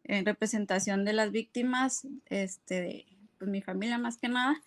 en 0.05 0.27
representación 0.27 1.05
de 1.05 1.13
las 1.13 1.31
víctimas, 1.31 2.07
este, 2.27 3.07
pues 3.39 3.51
mi 3.51 3.63
familia 3.63 3.99
más 3.99 4.19
que 4.19 4.29
nada. 4.29 4.61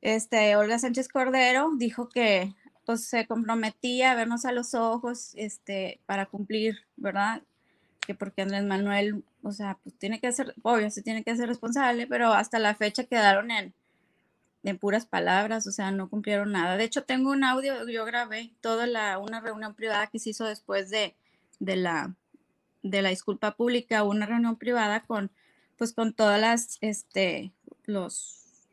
Este, 0.00 0.56
Olga 0.56 0.78
Sánchez 0.78 1.08
Cordero 1.08 1.72
dijo 1.76 2.08
que 2.08 2.54
pues, 2.84 3.04
se 3.04 3.26
comprometía 3.26 4.12
a 4.12 4.14
vernos 4.14 4.44
a 4.44 4.52
los 4.52 4.74
ojos 4.74 5.32
este, 5.34 6.00
para 6.06 6.26
cumplir, 6.26 6.78
¿verdad? 6.96 7.42
Que 8.00 8.14
porque 8.14 8.42
Andrés 8.42 8.64
Manuel, 8.64 9.24
o 9.42 9.52
sea, 9.52 9.78
pues 9.82 9.96
tiene 9.98 10.20
que 10.20 10.30
ser, 10.32 10.54
obvio, 10.62 10.90
se 10.90 11.02
tiene 11.02 11.24
que 11.24 11.36
ser 11.36 11.48
responsable, 11.48 12.06
pero 12.06 12.32
hasta 12.32 12.58
la 12.58 12.74
fecha 12.74 13.04
quedaron 13.04 13.50
en, 13.50 13.74
en 14.62 14.78
puras 14.78 15.06
palabras, 15.06 15.66
o 15.66 15.72
sea, 15.72 15.90
no 15.90 16.08
cumplieron 16.08 16.52
nada. 16.52 16.76
De 16.76 16.84
hecho, 16.84 17.04
tengo 17.04 17.30
un 17.30 17.44
audio, 17.44 17.88
yo 17.88 18.04
grabé 18.04 18.52
toda 18.60 18.86
la, 18.86 19.18
una 19.18 19.40
reunión 19.40 19.74
privada 19.74 20.06
que 20.06 20.18
se 20.18 20.30
hizo 20.30 20.44
después 20.44 20.90
de, 20.90 21.14
de, 21.58 21.76
la, 21.76 22.14
de 22.82 23.02
la 23.02 23.10
disculpa 23.10 23.56
pública, 23.56 24.02
una 24.04 24.26
reunión 24.26 24.56
privada 24.56 25.04
con, 25.04 25.30
pues, 25.76 25.92
con 25.92 26.12
todas 26.12 26.40
las, 26.40 26.78
este, 26.80 27.52
los, 27.84 28.68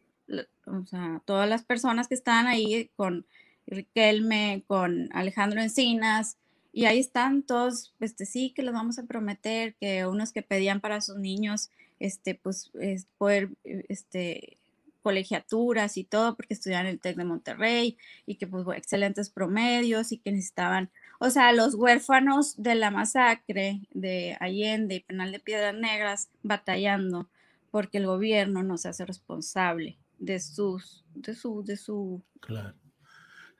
o 0.65 0.85
sea, 0.85 1.21
todas 1.25 1.49
las 1.49 1.63
personas 1.63 2.07
que 2.07 2.15
estaban 2.15 2.47
ahí, 2.47 2.89
con 2.95 3.25
Riquelme, 3.67 4.63
con 4.67 5.09
Alejandro 5.13 5.61
Encinas, 5.61 6.37
y 6.71 6.85
ahí 6.85 6.99
están 6.99 7.43
todos, 7.43 7.93
este, 7.99 8.25
sí, 8.25 8.51
que 8.51 8.63
les 8.63 8.73
vamos 8.73 8.97
a 8.97 9.03
prometer 9.03 9.75
que 9.75 10.05
unos 10.07 10.31
que 10.31 10.41
pedían 10.41 10.81
para 10.81 11.01
sus 11.01 11.17
niños, 11.17 11.69
este, 11.99 12.35
pues, 12.35 12.71
es 12.79 13.07
poder, 13.17 13.49
este, 13.63 14.57
colegiaturas 15.03 15.97
y 15.97 16.03
todo, 16.03 16.35
porque 16.35 16.55
estudiaban 16.55 16.87
el 16.87 16.99
TEC 16.99 17.17
de 17.17 17.25
Monterrey 17.25 17.97
y 18.25 18.35
que 18.35 18.47
pues 18.47 18.65
excelentes 18.75 19.29
promedios 19.29 20.11
y 20.11 20.17
que 20.17 20.31
necesitaban, 20.31 20.89
o 21.19 21.29
sea, 21.29 21.53
los 21.53 21.75
huérfanos 21.75 22.55
de 22.57 22.73
la 22.73 22.89
masacre 22.89 23.81
de 23.91 24.35
Allende 24.39 24.95
y 24.95 24.99
Penal 25.01 25.31
de 25.31 25.39
Piedras 25.39 25.75
Negras 25.75 26.29
batallando 26.41 27.29
porque 27.69 27.97
el 27.97 28.05
gobierno 28.05 28.63
no 28.63 28.77
se 28.77 28.89
hace 28.89 29.05
responsable 29.05 29.97
de 30.19 30.39
sus, 30.39 31.03
de 31.15 31.33
su, 31.33 31.63
de 31.63 31.75
su. 31.75 32.21
Claro. 32.39 32.75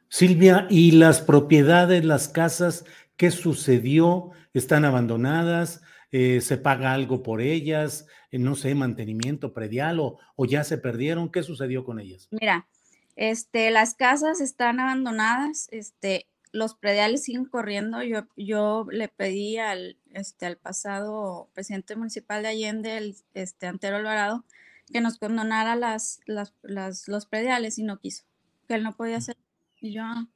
Silvia, 0.08 0.68
¿y 0.70 0.92
las 0.92 1.22
propiedades, 1.22 2.06
las 2.06 2.28
casas, 2.28 2.86
qué 3.18 3.32
sucedió? 3.32 4.30
¿Están 4.54 4.86
abandonadas? 4.86 5.82
Eh, 6.16 6.42
se 6.42 6.58
paga 6.58 6.94
algo 6.94 7.24
por 7.24 7.42
ellas, 7.42 8.06
eh, 8.30 8.38
no 8.38 8.56
sé, 8.56 8.76
mantenimiento 8.76 9.52
predial 9.52 10.00
o, 10.00 10.20
o, 10.36 10.46
ya 10.46 10.64
se 10.64 10.78
perdieron. 10.78 11.32
¿Qué 11.32 11.42
sucedió 11.42 11.84
con 11.84 12.00
ellas? 12.00 12.28
Mira, 12.30 12.68
este, 13.16 13.72
las 13.72 13.96
casas 13.96 14.40
están 14.40 14.80
abandonadas, 14.80 15.70
este, 15.72 16.28
los 16.52 16.76
prediales 16.76 17.24
siguen 17.24 17.46
corriendo. 17.46 18.04
Yo, 18.04 18.28
yo 18.38 18.86
le 18.92 19.08
pedí 19.08 19.58
al, 19.58 19.98
este, 20.14 20.46
al 20.46 20.58
pasado 20.58 21.50
presidente 21.56 21.96
municipal 21.96 22.44
de 22.44 22.50
Allende, 22.50 22.98
el, 22.98 23.16
este, 23.34 23.66
Antero 23.66 23.96
Alvarado, 23.96 24.46
que 24.92 25.02
nos 25.02 25.18
condonara 25.18 25.76
las, 25.76 26.20
las, 26.28 26.54
las, 26.62 27.08
los 27.08 27.26
prediales 27.26 27.80
y 27.80 27.84
no 27.84 28.00
quiso, 28.00 28.26
que 28.68 28.76
él 28.76 28.84
no 28.84 28.96
podía 28.96 29.18
hacer. 29.18 29.36
Y 29.82 29.94
yo, 29.94 30.04
ah, 30.04 30.28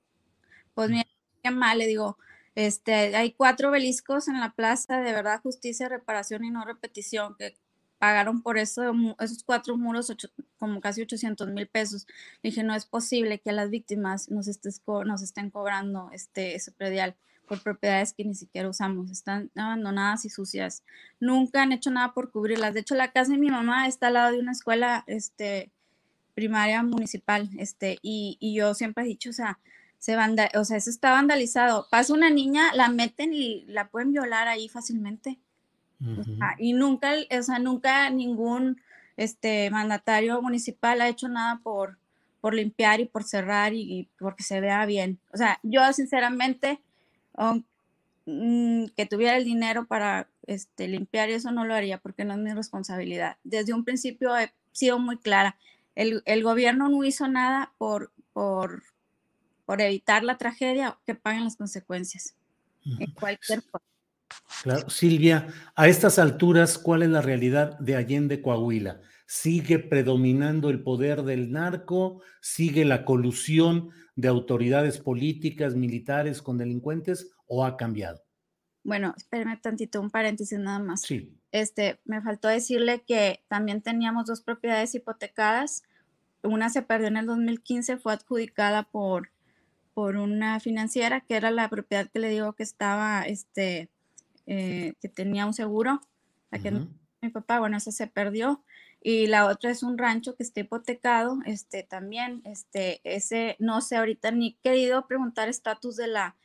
pues 0.73 0.89
mira, 0.89 1.05
qué 1.43 1.51
mal, 1.51 1.77
le 1.77 1.85
digo, 1.85 2.17
este, 2.57 3.15
hay 3.15 3.33
cuatro 3.33 3.69
obeliscos 3.69 4.27
en 4.27 4.39
la 4.39 4.49
plaza 4.49 4.99
de 4.99 5.11
verdad, 5.11 5.41
justicia, 5.43 5.89
reparación 5.89 6.43
y 6.43 6.49
no 6.49 6.65
repetición 6.65 7.35
que 7.37 7.55
pagaron 7.99 8.41
por 8.41 8.57
eso, 8.57 8.81
esos 9.19 9.43
cuatro 9.43 9.77
muros 9.77 10.11
como 10.57 10.81
casi 10.81 11.03
800 11.03 11.49
mil 11.49 11.67
pesos. 11.67 12.07
Dije, 12.41 12.63
no 12.63 12.73
es 12.73 12.87
posible 12.87 13.37
que 13.37 13.51
a 13.51 13.53
las 13.53 13.69
víctimas 13.69 14.31
nos, 14.31 14.47
estén 14.47 15.51
cobrando 15.51 16.09
este, 16.11 16.55
ese 16.55 16.71
predial 16.71 17.15
por 17.47 17.61
propiedades 17.61 18.13
que 18.13 18.25
ni 18.25 18.33
siquiera 18.33 18.67
usamos, 18.67 19.11
están 19.11 19.51
abandonadas 19.55 20.25
y 20.25 20.29
sucias. 20.31 20.81
Nunca 21.19 21.61
han 21.61 21.71
hecho 21.71 21.91
nada 21.91 22.15
por 22.15 22.31
cubrirlas. 22.31 22.73
De 22.73 22.79
hecho, 22.79 22.95
la 22.95 23.11
casa 23.11 23.33
de 23.33 23.37
mi 23.37 23.51
mamá 23.51 23.87
está 23.87 24.07
al 24.07 24.15
lado 24.15 24.31
de 24.31 24.39
una 24.39 24.53
escuela 24.53 25.03
este, 25.05 25.69
primaria 26.33 26.81
municipal, 26.81 27.51
este, 27.59 27.99
y 28.01 28.55
yo 28.55 28.73
siempre 28.73 29.03
he 29.03 29.07
dicho, 29.07 29.29
o 29.29 29.33
sea, 29.33 29.59
se 29.99 30.15
o 30.15 30.63
sea, 30.63 30.77
eso 30.77 30.89
está 30.89 31.11
vandalizado. 31.11 31.87
Pasa 31.89 32.13
una 32.13 32.29
niña, 32.29 32.73
la 32.73 32.89
meten 32.89 33.33
y 33.33 33.65
la 33.67 33.89
pueden 33.89 34.11
violar 34.11 34.47
ahí 34.47 34.69
fácilmente. 34.69 35.39
y 36.59 36.73
nunca, 36.73 37.13
o 37.37 37.43
sea, 37.43 37.59
nunca 37.59 38.09
ningún 38.11 38.79
este 39.17 39.71
mandatario 39.71 40.41
municipal 40.41 41.01
ha 41.01 41.09
hecho 41.09 41.27
nada 41.27 41.59
por, 41.63 41.97
por 42.39 42.53
limpiar 42.53 42.99
y 42.99 43.05
por 43.05 43.23
cerrar 43.23 43.73
y, 43.73 44.07
porque 44.19 44.43
se 44.43 44.61
vea 44.61 44.85
bien. 44.85 45.19
O 45.33 45.37
sea, 45.37 45.59
yo 45.63 45.81
sinceramente, 45.91 46.79
mm, 48.25 48.85
que 48.95 49.05
tuviera 49.07 49.37
el 49.37 49.43
dinero 49.43 49.87
para 49.87 50.29
este, 50.45 50.87
limpiar 50.87 51.29
eso 51.29 51.51
no 51.51 51.65
lo 51.65 51.73
haría 51.73 51.97
porque 51.97 52.25
no 52.25 52.33
es 52.33 52.39
mi 52.39 52.53
responsabilidad. 52.53 53.37
Desde 53.43 53.73
un 53.73 53.83
principio 53.83 54.37
he 54.37 54.53
sido 54.71 54.99
muy 54.99 55.17
clara. 55.17 55.57
El, 55.95 56.21
el 56.25 56.43
gobierno 56.43 56.87
no 56.89 57.03
hizo 57.03 57.27
nada 57.27 57.73
por, 57.79 58.11
por 58.33 58.83
por 59.67 59.81
evitar 59.81 60.23
la 60.23 60.37
tragedia, 60.37 60.97
que 61.05 61.13
paguen 61.13 61.43
las 61.43 61.57
consecuencias 61.57 62.37
en 62.85 63.11
cualquier 63.11 63.61
forma. 63.61 63.85
Claro, 64.63 64.89
Silvia, 64.89 65.47
a 65.75 65.89
estas 65.89 66.19
alturas, 66.19 66.77
¿cuál 66.77 67.03
es 67.03 67.09
la 67.09 67.21
realidad 67.21 67.77
de 67.79 67.97
Allende 67.97 68.41
Coahuila? 68.41 69.01
¿Sigue 69.25 69.79
predominando 69.79 70.69
el 70.69 70.81
poder 70.81 71.23
del 71.23 71.51
narco? 71.51 72.21
¿Sigue 72.39 72.85
la 72.85 73.03
colusión 73.03 73.89
de 74.15 74.29
autoridades 74.29 74.99
políticas, 74.99 75.75
militares 75.75 76.41
con 76.41 76.57
delincuentes 76.57 77.31
o 77.45 77.65
ha 77.65 77.75
cambiado? 77.75 78.23
Bueno, 78.85 79.13
espérame 79.17 79.59
tantito, 79.59 79.99
un 79.99 80.09
paréntesis 80.09 80.57
nada 80.59 80.79
más. 80.79 81.01
Sí. 81.01 81.37
Este, 81.51 81.99
me 82.05 82.21
faltó 82.21 82.47
decirle 82.47 83.03
que 83.05 83.43
también 83.49 83.81
teníamos 83.81 84.27
dos 84.27 84.39
propiedades 84.39 84.95
hipotecadas. 84.95 85.83
Una 86.41 86.69
se 86.69 86.83
perdió 86.83 87.09
en 87.09 87.17
el 87.17 87.25
2015, 87.25 87.97
fue 87.97 88.13
adjudicada 88.13 88.83
por 88.83 89.29
por 89.97 90.15
una 90.15 90.59
financiera 90.59 91.21
que 91.21 91.35
era 91.35 91.49
la 91.49 91.69
propiedad 91.69 92.07
que 92.07 92.19
le 92.19 92.29
digo 92.29 92.53
que 92.53 92.61
estaba, 92.61 93.23
este, 93.23 93.89
eh, 94.45 94.93
que 95.01 95.09
tenía 95.09 95.47
un 95.47 95.55
seguro, 95.55 96.01
la 96.51 96.59
que 96.59 96.69
mi 96.69 97.29
papá, 97.31 97.57
bueno, 97.57 97.77
esa 97.77 97.91
se 97.91 98.05
perdió. 98.05 98.63
Y 99.01 99.25
la 99.25 99.47
otra 99.47 99.71
es 99.71 99.81
un 99.81 99.97
rancho 99.97 100.35
que 100.35 100.43
está 100.43 100.59
hipotecado, 100.59 101.39
este, 101.47 101.81
también, 101.81 102.43
este, 102.45 103.01
ese, 103.05 103.55
no 103.57 103.81
sé, 103.81 103.95
ahorita 103.95 104.29
ni 104.29 104.49
he 104.49 104.57
querido 104.61 105.07
preguntar 105.07 105.49
estatus 105.49 105.95
de 105.95 106.05
la, 106.09 106.35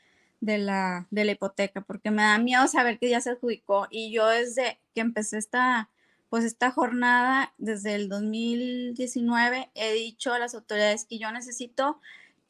de 0.41 0.57
la, 0.57 1.07
de 1.11 1.27
la 1.27 1.33
hipoteca, 1.33 1.83
porque 1.83 2.11
me 2.11 2.23
da 2.23 2.39
miedo 2.39 2.67
saber 2.69 2.99
que 2.99 3.11
ya 3.11 3.21
se 3.21 3.33
adjudicó. 3.33 3.87
Y 3.91 4.13
yo 4.13 4.29
desde 4.29 4.81
que 4.95 5.03
empecé 5.03 5.37
esta, 5.37 5.91
pues 6.31 6.45
esta 6.45 6.71
jornada, 6.71 7.53
desde 7.59 7.97
el 7.97 8.09
2019, 8.09 9.71
he 9.75 9.93
dicho 9.93 10.33
a 10.33 10.39
las 10.39 10.55
autoridades 10.55 11.05
que 11.05 11.19
yo 11.19 11.31
necesito 11.33 12.01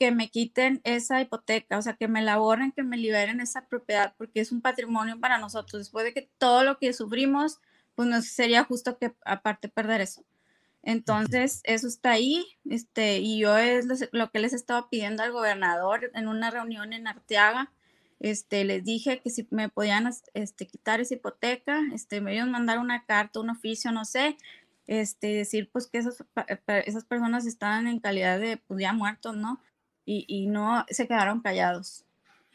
que 0.02 0.10
me 0.10 0.30
quiten 0.30 0.80
esa 0.82 1.20
hipoteca, 1.20 1.78
o 1.78 1.82
sea, 1.82 1.92
que 1.92 2.08
me 2.08 2.22
la 2.22 2.36
borren, 2.36 2.72
que 2.72 2.82
me 2.82 2.96
liberen 2.96 3.40
esa 3.40 3.68
propiedad, 3.68 4.16
porque 4.18 4.40
es 4.40 4.50
un 4.50 4.60
patrimonio 4.60 5.20
para 5.20 5.38
nosotros. 5.38 5.80
Después 5.80 6.04
de 6.04 6.12
que 6.12 6.28
todo 6.38 6.64
lo 6.64 6.78
que 6.80 6.92
sufrimos, 6.92 7.60
pues 7.94 8.08
no 8.08 8.20
sería 8.20 8.64
justo 8.64 8.98
que 8.98 9.14
aparte 9.24 9.68
perder 9.68 10.00
eso. 10.00 10.24
Entonces, 10.82 11.60
eso 11.62 11.86
está 11.86 12.10
ahí, 12.10 12.44
este, 12.68 13.18
y 13.18 13.38
yo 13.38 13.56
es 13.56 14.08
lo 14.10 14.32
que 14.32 14.40
les 14.40 14.52
estaba 14.52 14.90
pidiendo 14.90 15.22
al 15.22 15.30
gobernador 15.30 16.10
en 16.14 16.26
una 16.26 16.50
reunión 16.50 16.92
en 16.92 17.06
Arteaga, 17.06 17.70
este, 18.18 18.64
les 18.64 18.82
dije 18.82 19.20
que 19.20 19.30
si 19.30 19.46
me 19.52 19.68
podían 19.68 20.10
este, 20.34 20.66
quitar 20.66 21.00
esa 21.00 21.14
hipoteca, 21.14 21.80
este, 21.94 22.20
me 22.20 22.34
iban 22.34 22.48
a 22.48 22.52
mandar 22.58 22.80
una 22.80 23.04
carta, 23.04 23.38
un 23.38 23.50
oficio, 23.50 23.92
no 23.92 24.04
sé, 24.04 24.36
este, 24.88 25.28
decir 25.28 25.70
pues 25.72 25.86
que 25.86 25.98
esas, 25.98 26.24
esas 26.86 27.04
personas 27.04 27.46
estaban 27.46 27.86
en 27.86 28.00
calidad 28.00 28.40
de 28.40 28.56
pues, 28.56 28.80
ya 28.80 28.92
muertos, 28.92 29.36
¿no? 29.36 29.60
Y, 30.04 30.24
y 30.28 30.46
no 30.46 30.84
se 30.88 31.06
quedaron 31.06 31.40
callados. 31.40 32.04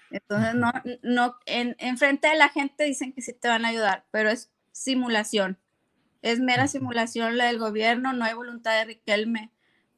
Entonces, 0.10 0.56
no, 0.56 0.72
no, 1.02 1.36
en, 1.46 1.76
en, 1.80 1.98
frente 1.98 2.28
de 2.28 2.36
la 2.36 2.50
gente 2.50 2.84
dicen 2.86 3.14
que 3.14 3.22
sí 3.22 3.34
te 3.34 3.48
van 3.48 3.66
a 3.66 3.70
ayudar, 3.70 4.06
pero 4.12 4.30
es 4.30 4.50
simulación. 4.72 5.58
Es 6.22 6.40
mera 6.40 6.68
simulación 6.68 7.38
la 7.38 7.46
del 7.46 7.60
gobierno, 7.60 8.14
no 8.14 8.26
hay 8.26 8.34
voluntad 8.34 8.78
de 8.78 8.86
Riquelme 8.86 9.52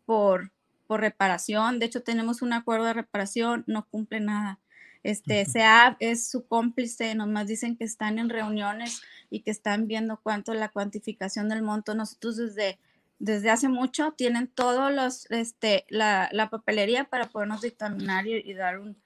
por, 0.05 0.51
por 0.88 1.01
reparación. 1.01 1.79
De 1.79 1.85
hecho, 1.85 2.01
tenemos 2.01 2.41
un 2.41 2.53
acuerdo 2.53 2.85
de 2.85 2.93
reparación, 2.93 3.63
no 3.67 3.88
cumple 3.88 4.19
nada. 4.19 4.59
Este, 5.03 5.45
SEA 5.45 5.95
es 5.99 6.27
su 6.27 6.45
cómplice, 6.45 7.15
nomás 7.15 7.47
dicen 7.47 7.77
que 7.77 7.85
están 7.85 8.19
en 8.19 8.29
reuniones 8.29 9.01
y 9.29 9.41
que 9.41 9.51
están 9.51 9.88
viendo 9.88 10.19
cuánto 10.21 10.53
la 10.53 10.69
cuantificación 10.69 11.47
del 11.47 11.62
monto. 11.62 11.95
Nosotros 11.95 12.38
desde, 12.38 12.79
desde 13.19 13.49
hace 13.49 13.69
mucho 13.69 14.13
tienen 14.13 14.47
todos 14.47 14.91
los, 14.91 15.29
este, 15.32 15.86
la, 15.89 16.29
la 16.32 16.49
papelería 16.49 17.05
para 17.05 17.29
podernos 17.29 17.62
dictaminar 17.62 18.27
y, 18.27 18.53
dar 18.53 18.79
un, 18.79 18.97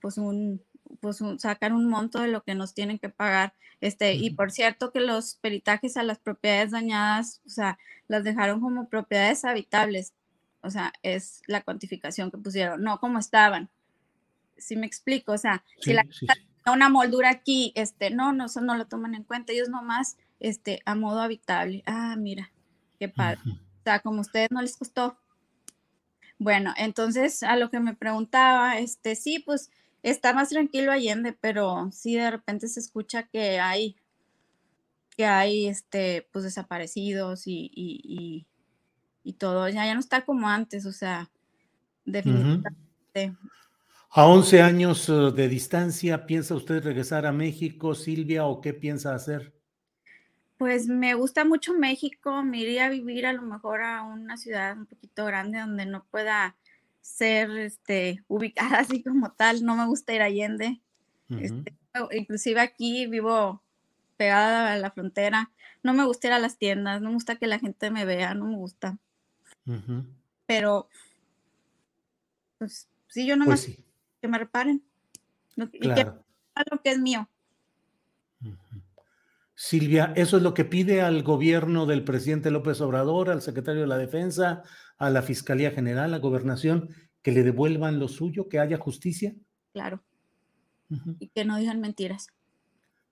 pues 0.00 0.18
un, 0.18 0.62
pues 1.00 1.22
sacar 1.38 1.72
un 1.72 1.88
monto 1.88 2.20
de 2.20 2.28
lo 2.28 2.42
que 2.44 2.54
nos 2.54 2.74
tienen 2.74 2.98
que 2.98 3.08
pagar. 3.08 3.54
Este, 3.80 4.14
y 4.14 4.30
por 4.30 4.52
cierto 4.52 4.92
que 4.92 5.00
los 5.00 5.36
peritajes 5.36 5.96
a 5.96 6.02
las 6.02 6.18
propiedades 6.18 6.70
dañadas, 6.70 7.40
o 7.46 7.48
sea, 7.48 7.78
las 8.08 8.22
dejaron 8.22 8.60
como 8.60 8.88
propiedades 8.88 9.44
habitables. 9.44 10.12
O 10.60 10.70
sea, 10.70 10.92
es 11.02 11.42
la 11.48 11.62
cuantificación 11.62 12.30
que 12.30 12.38
pusieron, 12.38 12.82
no 12.82 13.00
como 13.00 13.18
estaban 13.18 13.68
si 14.62 14.76
me 14.76 14.86
explico, 14.86 15.32
o 15.32 15.38
sea, 15.38 15.64
si 15.80 15.92
la 15.92 16.04
una 16.70 16.88
moldura 16.88 17.30
aquí, 17.30 17.72
este, 17.74 18.10
no, 18.10 18.32
no, 18.32 18.46
eso 18.46 18.60
no 18.60 18.76
lo 18.76 18.86
toman 18.86 19.14
en 19.14 19.24
cuenta, 19.24 19.52
ellos 19.52 19.68
nomás, 19.68 20.16
este, 20.38 20.80
a 20.84 20.94
modo 20.94 21.20
habitable. 21.20 21.82
Ah, 21.86 22.14
mira, 22.16 22.52
qué 23.02 23.08
padre. 23.08 23.40
O 23.46 23.82
sea, 23.82 23.98
como 23.98 24.18
a 24.18 24.20
ustedes 24.20 24.52
no 24.52 24.62
les 24.62 24.76
costó. 24.76 25.18
Bueno, 26.38 26.72
entonces 26.76 27.42
a 27.42 27.56
lo 27.56 27.68
que 27.68 27.80
me 27.80 27.96
preguntaba, 27.96 28.78
este, 28.78 29.16
sí, 29.16 29.40
pues 29.40 29.72
está 30.04 30.32
más 30.32 30.50
tranquilo 30.50 30.92
Allende, 30.92 31.32
pero 31.32 31.90
sí 31.90 32.14
de 32.14 32.30
repente 32.30 32.68
se 32.68 32.78
escucha 32.78 33.24
que 33.24 33.58
hay, 33.58 33.96
que 35.16 35.26
hay, 35.26 35.66
este, 35.66 36.28
pues 36.30 36.44
desaparecidos 36.44 37.48
y, 37.48 37.72
y, 37.74 38.46
y, 39.24 39.32
todo, 39.32 39.68
ya, 39.68 39.84
ya 39.84 39.94
no 39.94 40.00
está 40.00 40.24
como 40.24 40.48
antes, 40.48 40.86
o 40.86 40.92
sea, 40.92 41.28
definitivamente. 42.04 43.36
A 44.10 44.26
11 44.26 44.62
años 44.62 45.08
eh, 45.08 45.12
de 45.34 45.48
distancia, 45.48 46.24
¿piensa 46.26 46.54
usted 46.54 46.84
regresar 46.84 47.26
a 47.26 47.32
México, 47.32 47.96
Silvia, 47.96 48.44
o 48.46 48.60
qué 48.60 48.72
piensa 48.72 49.12
hacer? 49.12 49.52
Pues 50.62 50.86
me 50.86 51.14
gusta 51.14 51.44
mucho 51.44 51.74
México, 51.74 52.44
me 52.44 52.60
iría 52.60 52.86
a 52.86 52.88
vivir 52.88 53.26
a 53.26 53.32
lo 53.32 53.42
mejor 53.42 53.82
a 53.82 54.04
una 54.04 54.36
ciudad 54.36 54.78
un 54.78 54.86
poquito 54.86 55.24
grande 55.24 55.58
donde 55.58 55.86
no 55.86 56.04
pueda 56.04 56.54
ser 57.00 57.50
este, 57.58 58.22
ubicada 58.28 58.78
así 58.78 59.02
como 59.02 59.32
tal, 59.32 59.64
no 59.64 59.74
me 59.74 59.86
gusta 59.86 60.14
ir 60.14 60.22
a 60.22 60.26
Allende. 60.26 60.80
Este, 61.30 61.74
inclusive 62.12 62.60
aquí 62.60 63.08
vivo 63.08 63.60
pegada 64.16 64.72
a 64.72 64.78
la 64.78 64.92
frontera, 64.92 65.50
no 65.82 65.94
me 65.94 66.04
gusta 66.04 66.28
ir 66.28 66.32
a 66.34 66.38
las 66.38 66.58
tiendas, 66.58 67.02
no 67.02 67.08
me 67.08 67.14
gusta 67.14 67.34
que 67.34 67.48
la 67.48 67.58
gente 67.58 67.90
me 67.90 68.04
vea, 68.04 68.32
no 68.34 68.44
me 68.44 68.54
gusta. 68.54 68.98
Pero, 70.46 70.88
pues 72.58 72.86
sí, 73.08 73.26
yo 73.26 73.34
no 73.34 73.46
pues 73.46 73.68
me 73.68 73.76
que 74.20 74.28
me 74.28 74.38
reparen. 74.38 74.80
Y 75.56 75.92
que 75.92 76.04
lo 76.04 76.82
que 76.84 76.90
es 76.92 77.00
mío. 77.00 77.28
Silvia, 79.54 80.12
¿eso 80.16 80.38
es 80.38 80.42
lo 80.42 80.54
que 80.54 80.64
pide 80.64 81.02
al 81.02 81.22
gobierno 81.22 81.86
del 81.86 82.04
presidente 82.04 82.50
López 82.50 82.80
Obrador, 82.80 83.30
al 83.30 83.42
secretario 83.42 83.82
de 83.82 83.86
la 83.86 83.98
Defensa, 83.98 84.62
a 84.98 85.10
la 85.10 85.22
Fiscalía 85.22 85.70
General, 85.70 86.04
a 86.04 86.08
la 86.08 86.18
Gobernación, 86.18 86.88
que 87.22 87.32
le 87.32 87.42
devuelvan 87.42 87.98
lo 87.98 88.08
suyo, 88.08 88.48
que 88.48 88.58
haya 88.58 88.78
justicia? 88.78 89.34
Claro. 89.72 90.02
Y 91.18 91.28
que 91.28 91.44
no 91.44 91.56
digan 91.56 91.80
mentiras. 91.80 92.28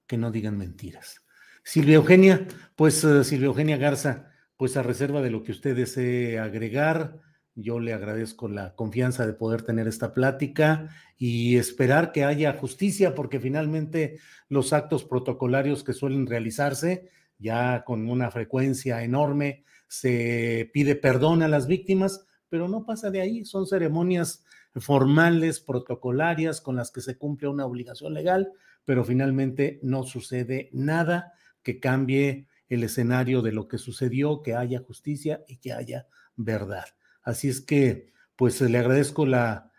Que 0.07 0.16
no 0.16 0.31
digan 0.31 0.59
mentiras. 0.59 1.22
Silvia 1.62 1.96
Eugenia, 1.96 2.46
pues 2.74 3.05
eh, 3.05 3.24
Silvia 3.24 3.46
Eugenia 3.46 3.76
Garza, 3.76 4.31
pues 4.57 4.76
a 4.76 4.83
reserva 4.83 5.22
de 5.22 5.31
lo 5.31 5.42
que 5.42 5.53
usted 5.53 5.76
desee 5.76 6.38
agregar, 6.38 7.20
yo 7.54 7.80
le 7.80 7.92
agradezco 7.92 8.48
la 8.48 8.74
confianza 8.74 9.26
de 9.26 9.32
poder 9.32 9.62
tener 9.62 9.88
esta 9.88 10.14
plática 10.14 10.88
y 11.16 11.56
esperar 11.56 12.12
que 12.12 12.24
haya 12.24 12.54
justicia, 12.54 13.14
porque 13.14 13.40
finalmente 13.40 14.18
los 14.48 14.72
actos 14.72 15.04
protocolarios 15.04 15.84
que 15.84 15.92
suelen 15.92 16.26
realizarse, 16.26 17.10
ya 17.38 17.84
con 17.84 18.08
una 18.08 18.30
frecuencia 18.30 19.02
enorme, 19.02 19.64
se 19.88 20.70
pide 20.72 20.94
perdón 20.94 21.42
a 21.42 21.48
las 21.48 21.66
víctimas, 21.66 22.26
pero 22.48 22.68
no 22.68 22.84
pasa 22.84 23.10
de 23.10 23.20
ahí, 23.20 23.44
son 23.44 23.66
ceremonias 23.66 24.44
formales, 24.76 25.60
protocolarias, 25.60 26.60
con 26.60 26.76
las 26.76 26.90
que 26.90 27.00
se 27.00 27.18
cumple 27.18 27.48
una 27.48 27.66
obligación 27.66 28.14
legal, 28.14 28.52
pero 28.84 29.04
finalmente 29.04 29.80
no 29.82 30.04
sucede 30.04 30.70
nada 30.72 31.32
que 31.62 31.80
cambie 31.80 32.46
el 32.68 32.84
escenario 32.84 33.42
de 33.42 33.52
lo 33.52 33.66
que 33.66 33.78
sucedió, 33.78 34.42
que 34.42 34.54
haya 34.54 34.80
justicia 34.80 35.44
y 35.48 35.56
que 35.56 35.72
haya 35.72 36.06
verdad. 36.36 36.84
Así 37.22 37.48
es 37.48 37.61
que, 37.61 38.12
pues 38.37 38.61
le 38.61 38.78
agradezco 38.78 39.26
la, 39.26 39.72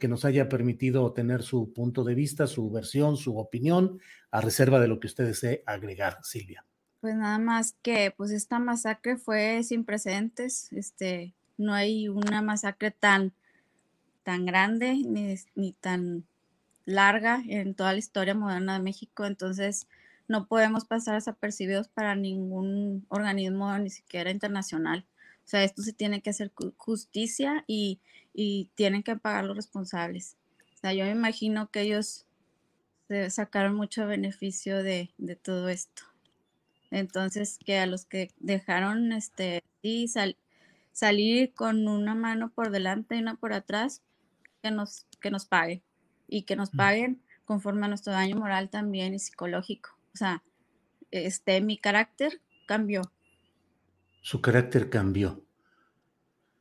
que 0.00 0.08
nos 0.08 0.24
haya 0.24 0.48
permitido 0.48 1.12
tener 1.12 1.42
su 1.42 1.72
punto 1.72 2.04
de 2.04 2.14
vista, 2.14 2.46
su 2.46 2.70
versión, 2.70 3.16
su 3.16 3.38
opinión, 3.38 4.00
a 4.30 4.40
reserva 4.40 4.80
de 4.80 4.88
lo 4.88 5.00
que 5.00 5.06
usted 5.06 5.26
desee 5.26 5.62
agregar, 5.66 6.18
Silvia. 6.22 6.64
Pues 7.00 7.14
nada 7.14 7.38
más 7.38 7.76
que, 7.82 8.12
pues 8.16 8.30
esta 8.30 8.58
masacre 8.58 9.16
fue 9.16 9.62
sin 9.62 9.84
precedentes, 9.84 10.72
este, 10.72 11.34
no 11.58 11.74
hay 11.74 12.08
una 12.08 12.40
masacre 12.40 12.90
tan, 12.90 13.34
tan 14.22 14.46
grande 14.46 14.94
ni, 14.94 15.34
ni 15.54 15.72
tan 15.74 16.24
larga 16.86 17.42
en 17.46 17.74
toda 17.74 17.92
la 17.92 17.98
historia 17.98 18.34
moderna 18.34 18.74
de 18.74 18.82
México, 18.82 19.26
entonces 19.26 19.86
no 20.28 20.46
podemos 20.46 20.84
pasar 20.84 21.14
desapercibidos 21.14 21.88
para 21.88 22.14
ningún 22.14 23.04
organismo, 23.08 23.76
ni 23.78 23.90
siquiera 23.90 24.30
internacional. 24.30 25.04
O 25.44 25.48
sea, 25.48 25.62
esto 25.62 25.82
se 25.82 25.92
tiene 25.92 26.22
que 26.22 26.30
hacer 26.30 26.52
justicia 26.76 27.64
y, 27.66 28.00
tienen 28.74 29.04
que 29.04 29.14
pagar 29.14 29.44
los 29.44 29.56
responsables. 29.56 30.36
O 30.74 30.78
sea, 30.78 30.92
yo 30.92 31.04
me 31.04 31.12
imagino 31.12 31.70
que 31.70 31.82
ellos 31.82 32.26
se 33.06 33.30
sacaron 33.30 33.76
mucho 33.76 34.06
beneficio 34.06 34.82
de, 34.82 35.12
todo 35.42 35.68
esto. 35.68 36.02
Entonces, 36.90 37.58
que 37.64 37.78
a 37.78 37.86
los 37.86 38.06
que 38.06 38.32
dejaron 38.38 39.12
este, 39.12 39.62
sí, 39.82 40.10
salir 40.92 41.52
con 41.54 41.86
una 41.86 42.14
mano 42.14 42.50
por 42.50 42.70
delante 42.70 43.16
y 43.16 43.20
una 43.20 43.36
por 43.36 43.52
atrás, 43.52 44.02
que 44.62 44.70
nos, 44.70 45.06
que 45.20 45.30
nos 45.30 45.44
paguen 45.44 45.82
y 46.26 46.42
que 46.42 46.56
nos 46.56 46.72
mm. 46.72 46.76
paguen 46.76 47.22
conforme 47.44 47.84
a 47.86 47.88
nuestro 47.88 48.12
daño 48.12 48.36
moral 48.36 48.70
también 48.70 49.14
y 49.14 49.18
psicológico. 49.18 49.90
O 50.14 50.16
sea, 50.16 50.42
este, 51.10 51.60
mi 51.60 51.76
carácter 51.76 52.40
cambió 52.66 53.12
su 54.24 54.40
carácter 54.40 54.88
cambió. 54.88 55.44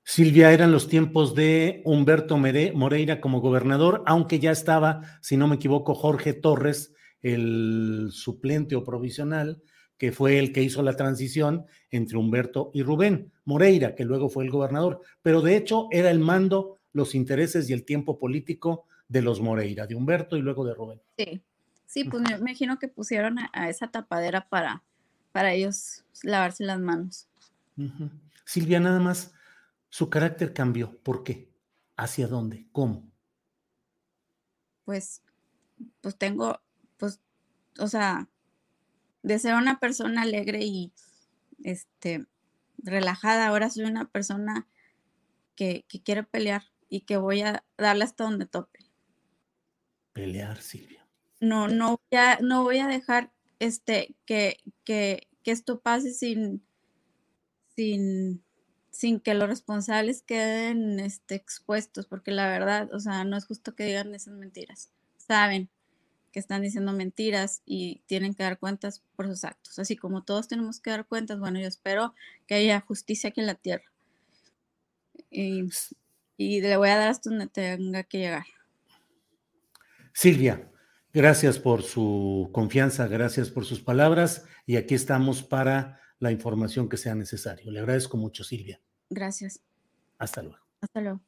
Silvia, 0.03 0.51
eran 0.51 0.73
los 0.73 0.89
tiempos 0.89 1.33
de 1.33 1.81
Humberto 1.85 2.37
Moreira 2.37 3.21
como 3.21 3.39
gobernador, 3.39 4.03
aunque 4.05 4.39
ya 4.39 4.51
estaba, 4.51 5.01
si 5.21 5.37
no 5.37 5.47
me 5.47 5.55
equivoco, 5.55 5.95
Jorge 5.95 6.33
Torres, 6.33 6.93
el 7.21 8.09
suplente 8.11 8.75
o 8.75 8.83
provisional, 8.83 9.63
que 9.97 10.11
fue 10.11 10.39
el 10.39 10.51
que 10.51 10.61
hizo 10.61 10.83
la 10.83 10.97
transición 10.97 11.65
entre 11.89 12.17
Humberto 12.17 12.69
y 12.73 12.83
Rubén 12.83 13.31
Moreira, 13.45 13.95
que 13.95 14.03
luego 14.03 14.27
fue 14.27 14.43
el 14.43 14.51
gobernador. 14.51 14.99
Pero 15.21 15.39
de 15.39 15.55
hecho 15.55 15.87
era 15.91 16.11
el 16.11 16.19
mando, 16.19 16.81
los 16.91 17.15
intereses 17.15 17.69
y 17.69 17.73
el 17.73 17.85
tiempo 17.85 18.19
político 18.19 18.87
de 19.07 19.21
los 19.21 19.39
Moreira, 19.39 19.87
de 19.87 19.95
Humberto 19.95 20.35
y 20.35 20.41
luego 20.41 20.65
de 20.65 20.73
Rubén. 20.73 21.01
Sí, 21.17 21.41
sí, 21.85 22.03
pues 22.03 22.21
me 22.23 22.35
imagino 22.35 22.77
que 22.77 22.89
pusieron 22.89 23.37
a, 23.39 23.69
esa 23.69 23.87
tapadera 23.87 24.49
para, 24.49 24.83
para 25.31 25.53
ellos 25.53 26.03
lavarse 26.23 26.65
las 26.65 26.81
manos. 26.81 27.29
Silvia, 28.45 28.79
nada 28.79 28.99
más, 28.99 29.33
su 29.89 30.09
carácter 30.09 30.53
cambió. 30.53 30.97
¿Por 31.01 31.23
qué? 31.23 31.51
¿Hacia 31.95 32.27
dónde? 32.27 32.67
¿Cómo? 32.71 33.11
Pues, 34.85 35.21
pues 36.01 36.17
tengo, 36.17 36.59
pues, 36.97 37.21
o 37.79 37.87
sea, 37.87 38.29
de 39.21 39.39
ser 39.39 39.55
una 39.55 39.79
persona 39.79 40.23
alegre 40.23 40.59
y, 40.63 40.91
este, 41.63 42.25
relajada, 42.77 43.47
ahora 43.47 43.69
soy 43.69 43.85
una 43.85 44.09
persona 44.09 44.67
que, 45.55 45.85
que 45.87 46.01
quiere 46.01 46.23
pelear 46.23 46.63
y 46.89 47.01
que 47.01 47.17
voy 47.17 47.41
a 47.41 47.63
darle 47.77 48.03
hasta 48.03 48.25
donde 48.25 48.45
tope. 48.45 48.79
Pelear, 50.11 50.61
Silvia. 50.61 51.07
No, 51.39 51.67
no 51.67 51.99
voy 52.11 52.19
a, 52.19 52.39
no 52.39 52.63
voy 52.63 52.79
a 52.79 52.87
dejar 52.87 53.31
este, 53.59 54.15
que, 54.25 54.57
que, 54.83 55.27
que 55.43 55.51
esto 55.51 55.81
pase 55.81 56.13
sin, 56.13 56.65
sin, 57.75 58.43
sin 58.91 59.19
que 59.19 59.33
los 59.33 59.49
responsables 59.49 60.21
queden 60.21 60.99
este, 60.99 61.35
expuestos, 61.35 62.05
porque 62.05 62.31
la 62.31 62.47
verdad, 62.47 62.93
o 62.93 62.99
sea, 62.99 63.23
no 63.23 63.37
es 63.37 63.45
justo 63.45 63.75
que 63.75 63.85
digan 63.85 64.13
esas 64.13 64.33
mentiras. 64.33 64.91
Saben, 65.17 65.69
que 66.33 66.39
están 66.39 66.63
diciendo 66.63 66.91
mentiras 66.93 67.61
y 67.65 68.01
tienen 68.07 68.33
que 68.33 68.43
dar 68.43 68.57
cuentas 68.57 69.03
por 69.15 69.27
sus 69.27 69.43
actos. 69.43 69.77
Así 69.79 69.95
como 69.95 70.23
todos 70.23 70.47
tenemos 70.47 70.79
que 70.79 70.89
dar 70.89 71.05
cuentas, 71.05 71.39
bueno, 71.39 71.59
yo 71.59 71.67
espero 71.67 72.13
que 72.47 72.55
haya 72.55 72.81
justicia 72.81 73.29
aquí 73.29 73.39
en 73.39 73.47
la 73.47 73.55
tierra. 73.55 73.85
Y, 75.29 75.69
y 76.35 76.61
le 76.61 76.75
voy 76.75 76.89
a 76.89 76.97
dar 76.97 77.09
hasta 77.09 77.29
donde 77.29 77.47
tenga 77.47 78.03
que 78.03 78.17
llegar. 78.17 78.45
Silvia, 80.11 80.71
gracias 81.13 81.59
por 81.59 81.83
su 81.83 82.49
confianza, 82.51 83.07
gracias 83.07 83.49
por 83.49 83.65
sus 83.65 83.81
palabras 83.81 84.45
y 84.65 84.77
aquí 84.77 84.95
estamos 84.95 85.43
para 85.43 86.02
la 86.19 86.31
información 86.31 86.87
que 86.87 86.97
sea 86.97 87.15
necesario. 87.15 87.71
Le 87.71 87.79
agradezco 87.79 88.17
mucho, 88.17 88.43
Silvia. 88.43 88.79
Gracias. 89.09 89.59
Hasta 90.17 90.41
luego. 90.41 90.59
Hasta 90.81 91.01
luego. 91.01 91.21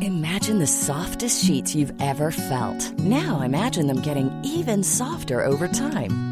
Imagine 0.00 0.58
the 0.58 0.66
softest 0.66 1.44
sheets 1.44 1.74
you've 1.74 1.92
ever 2.00 2.30
felt. 2.30 2.92
Now 2.98 3.40
imagine 3.40 3.86
them 3.86 4.00
getting 4.00 4.30
even 4.44 4.82
softer 4.82 5.44
over 5.44 5.68
time. 5.68 6.31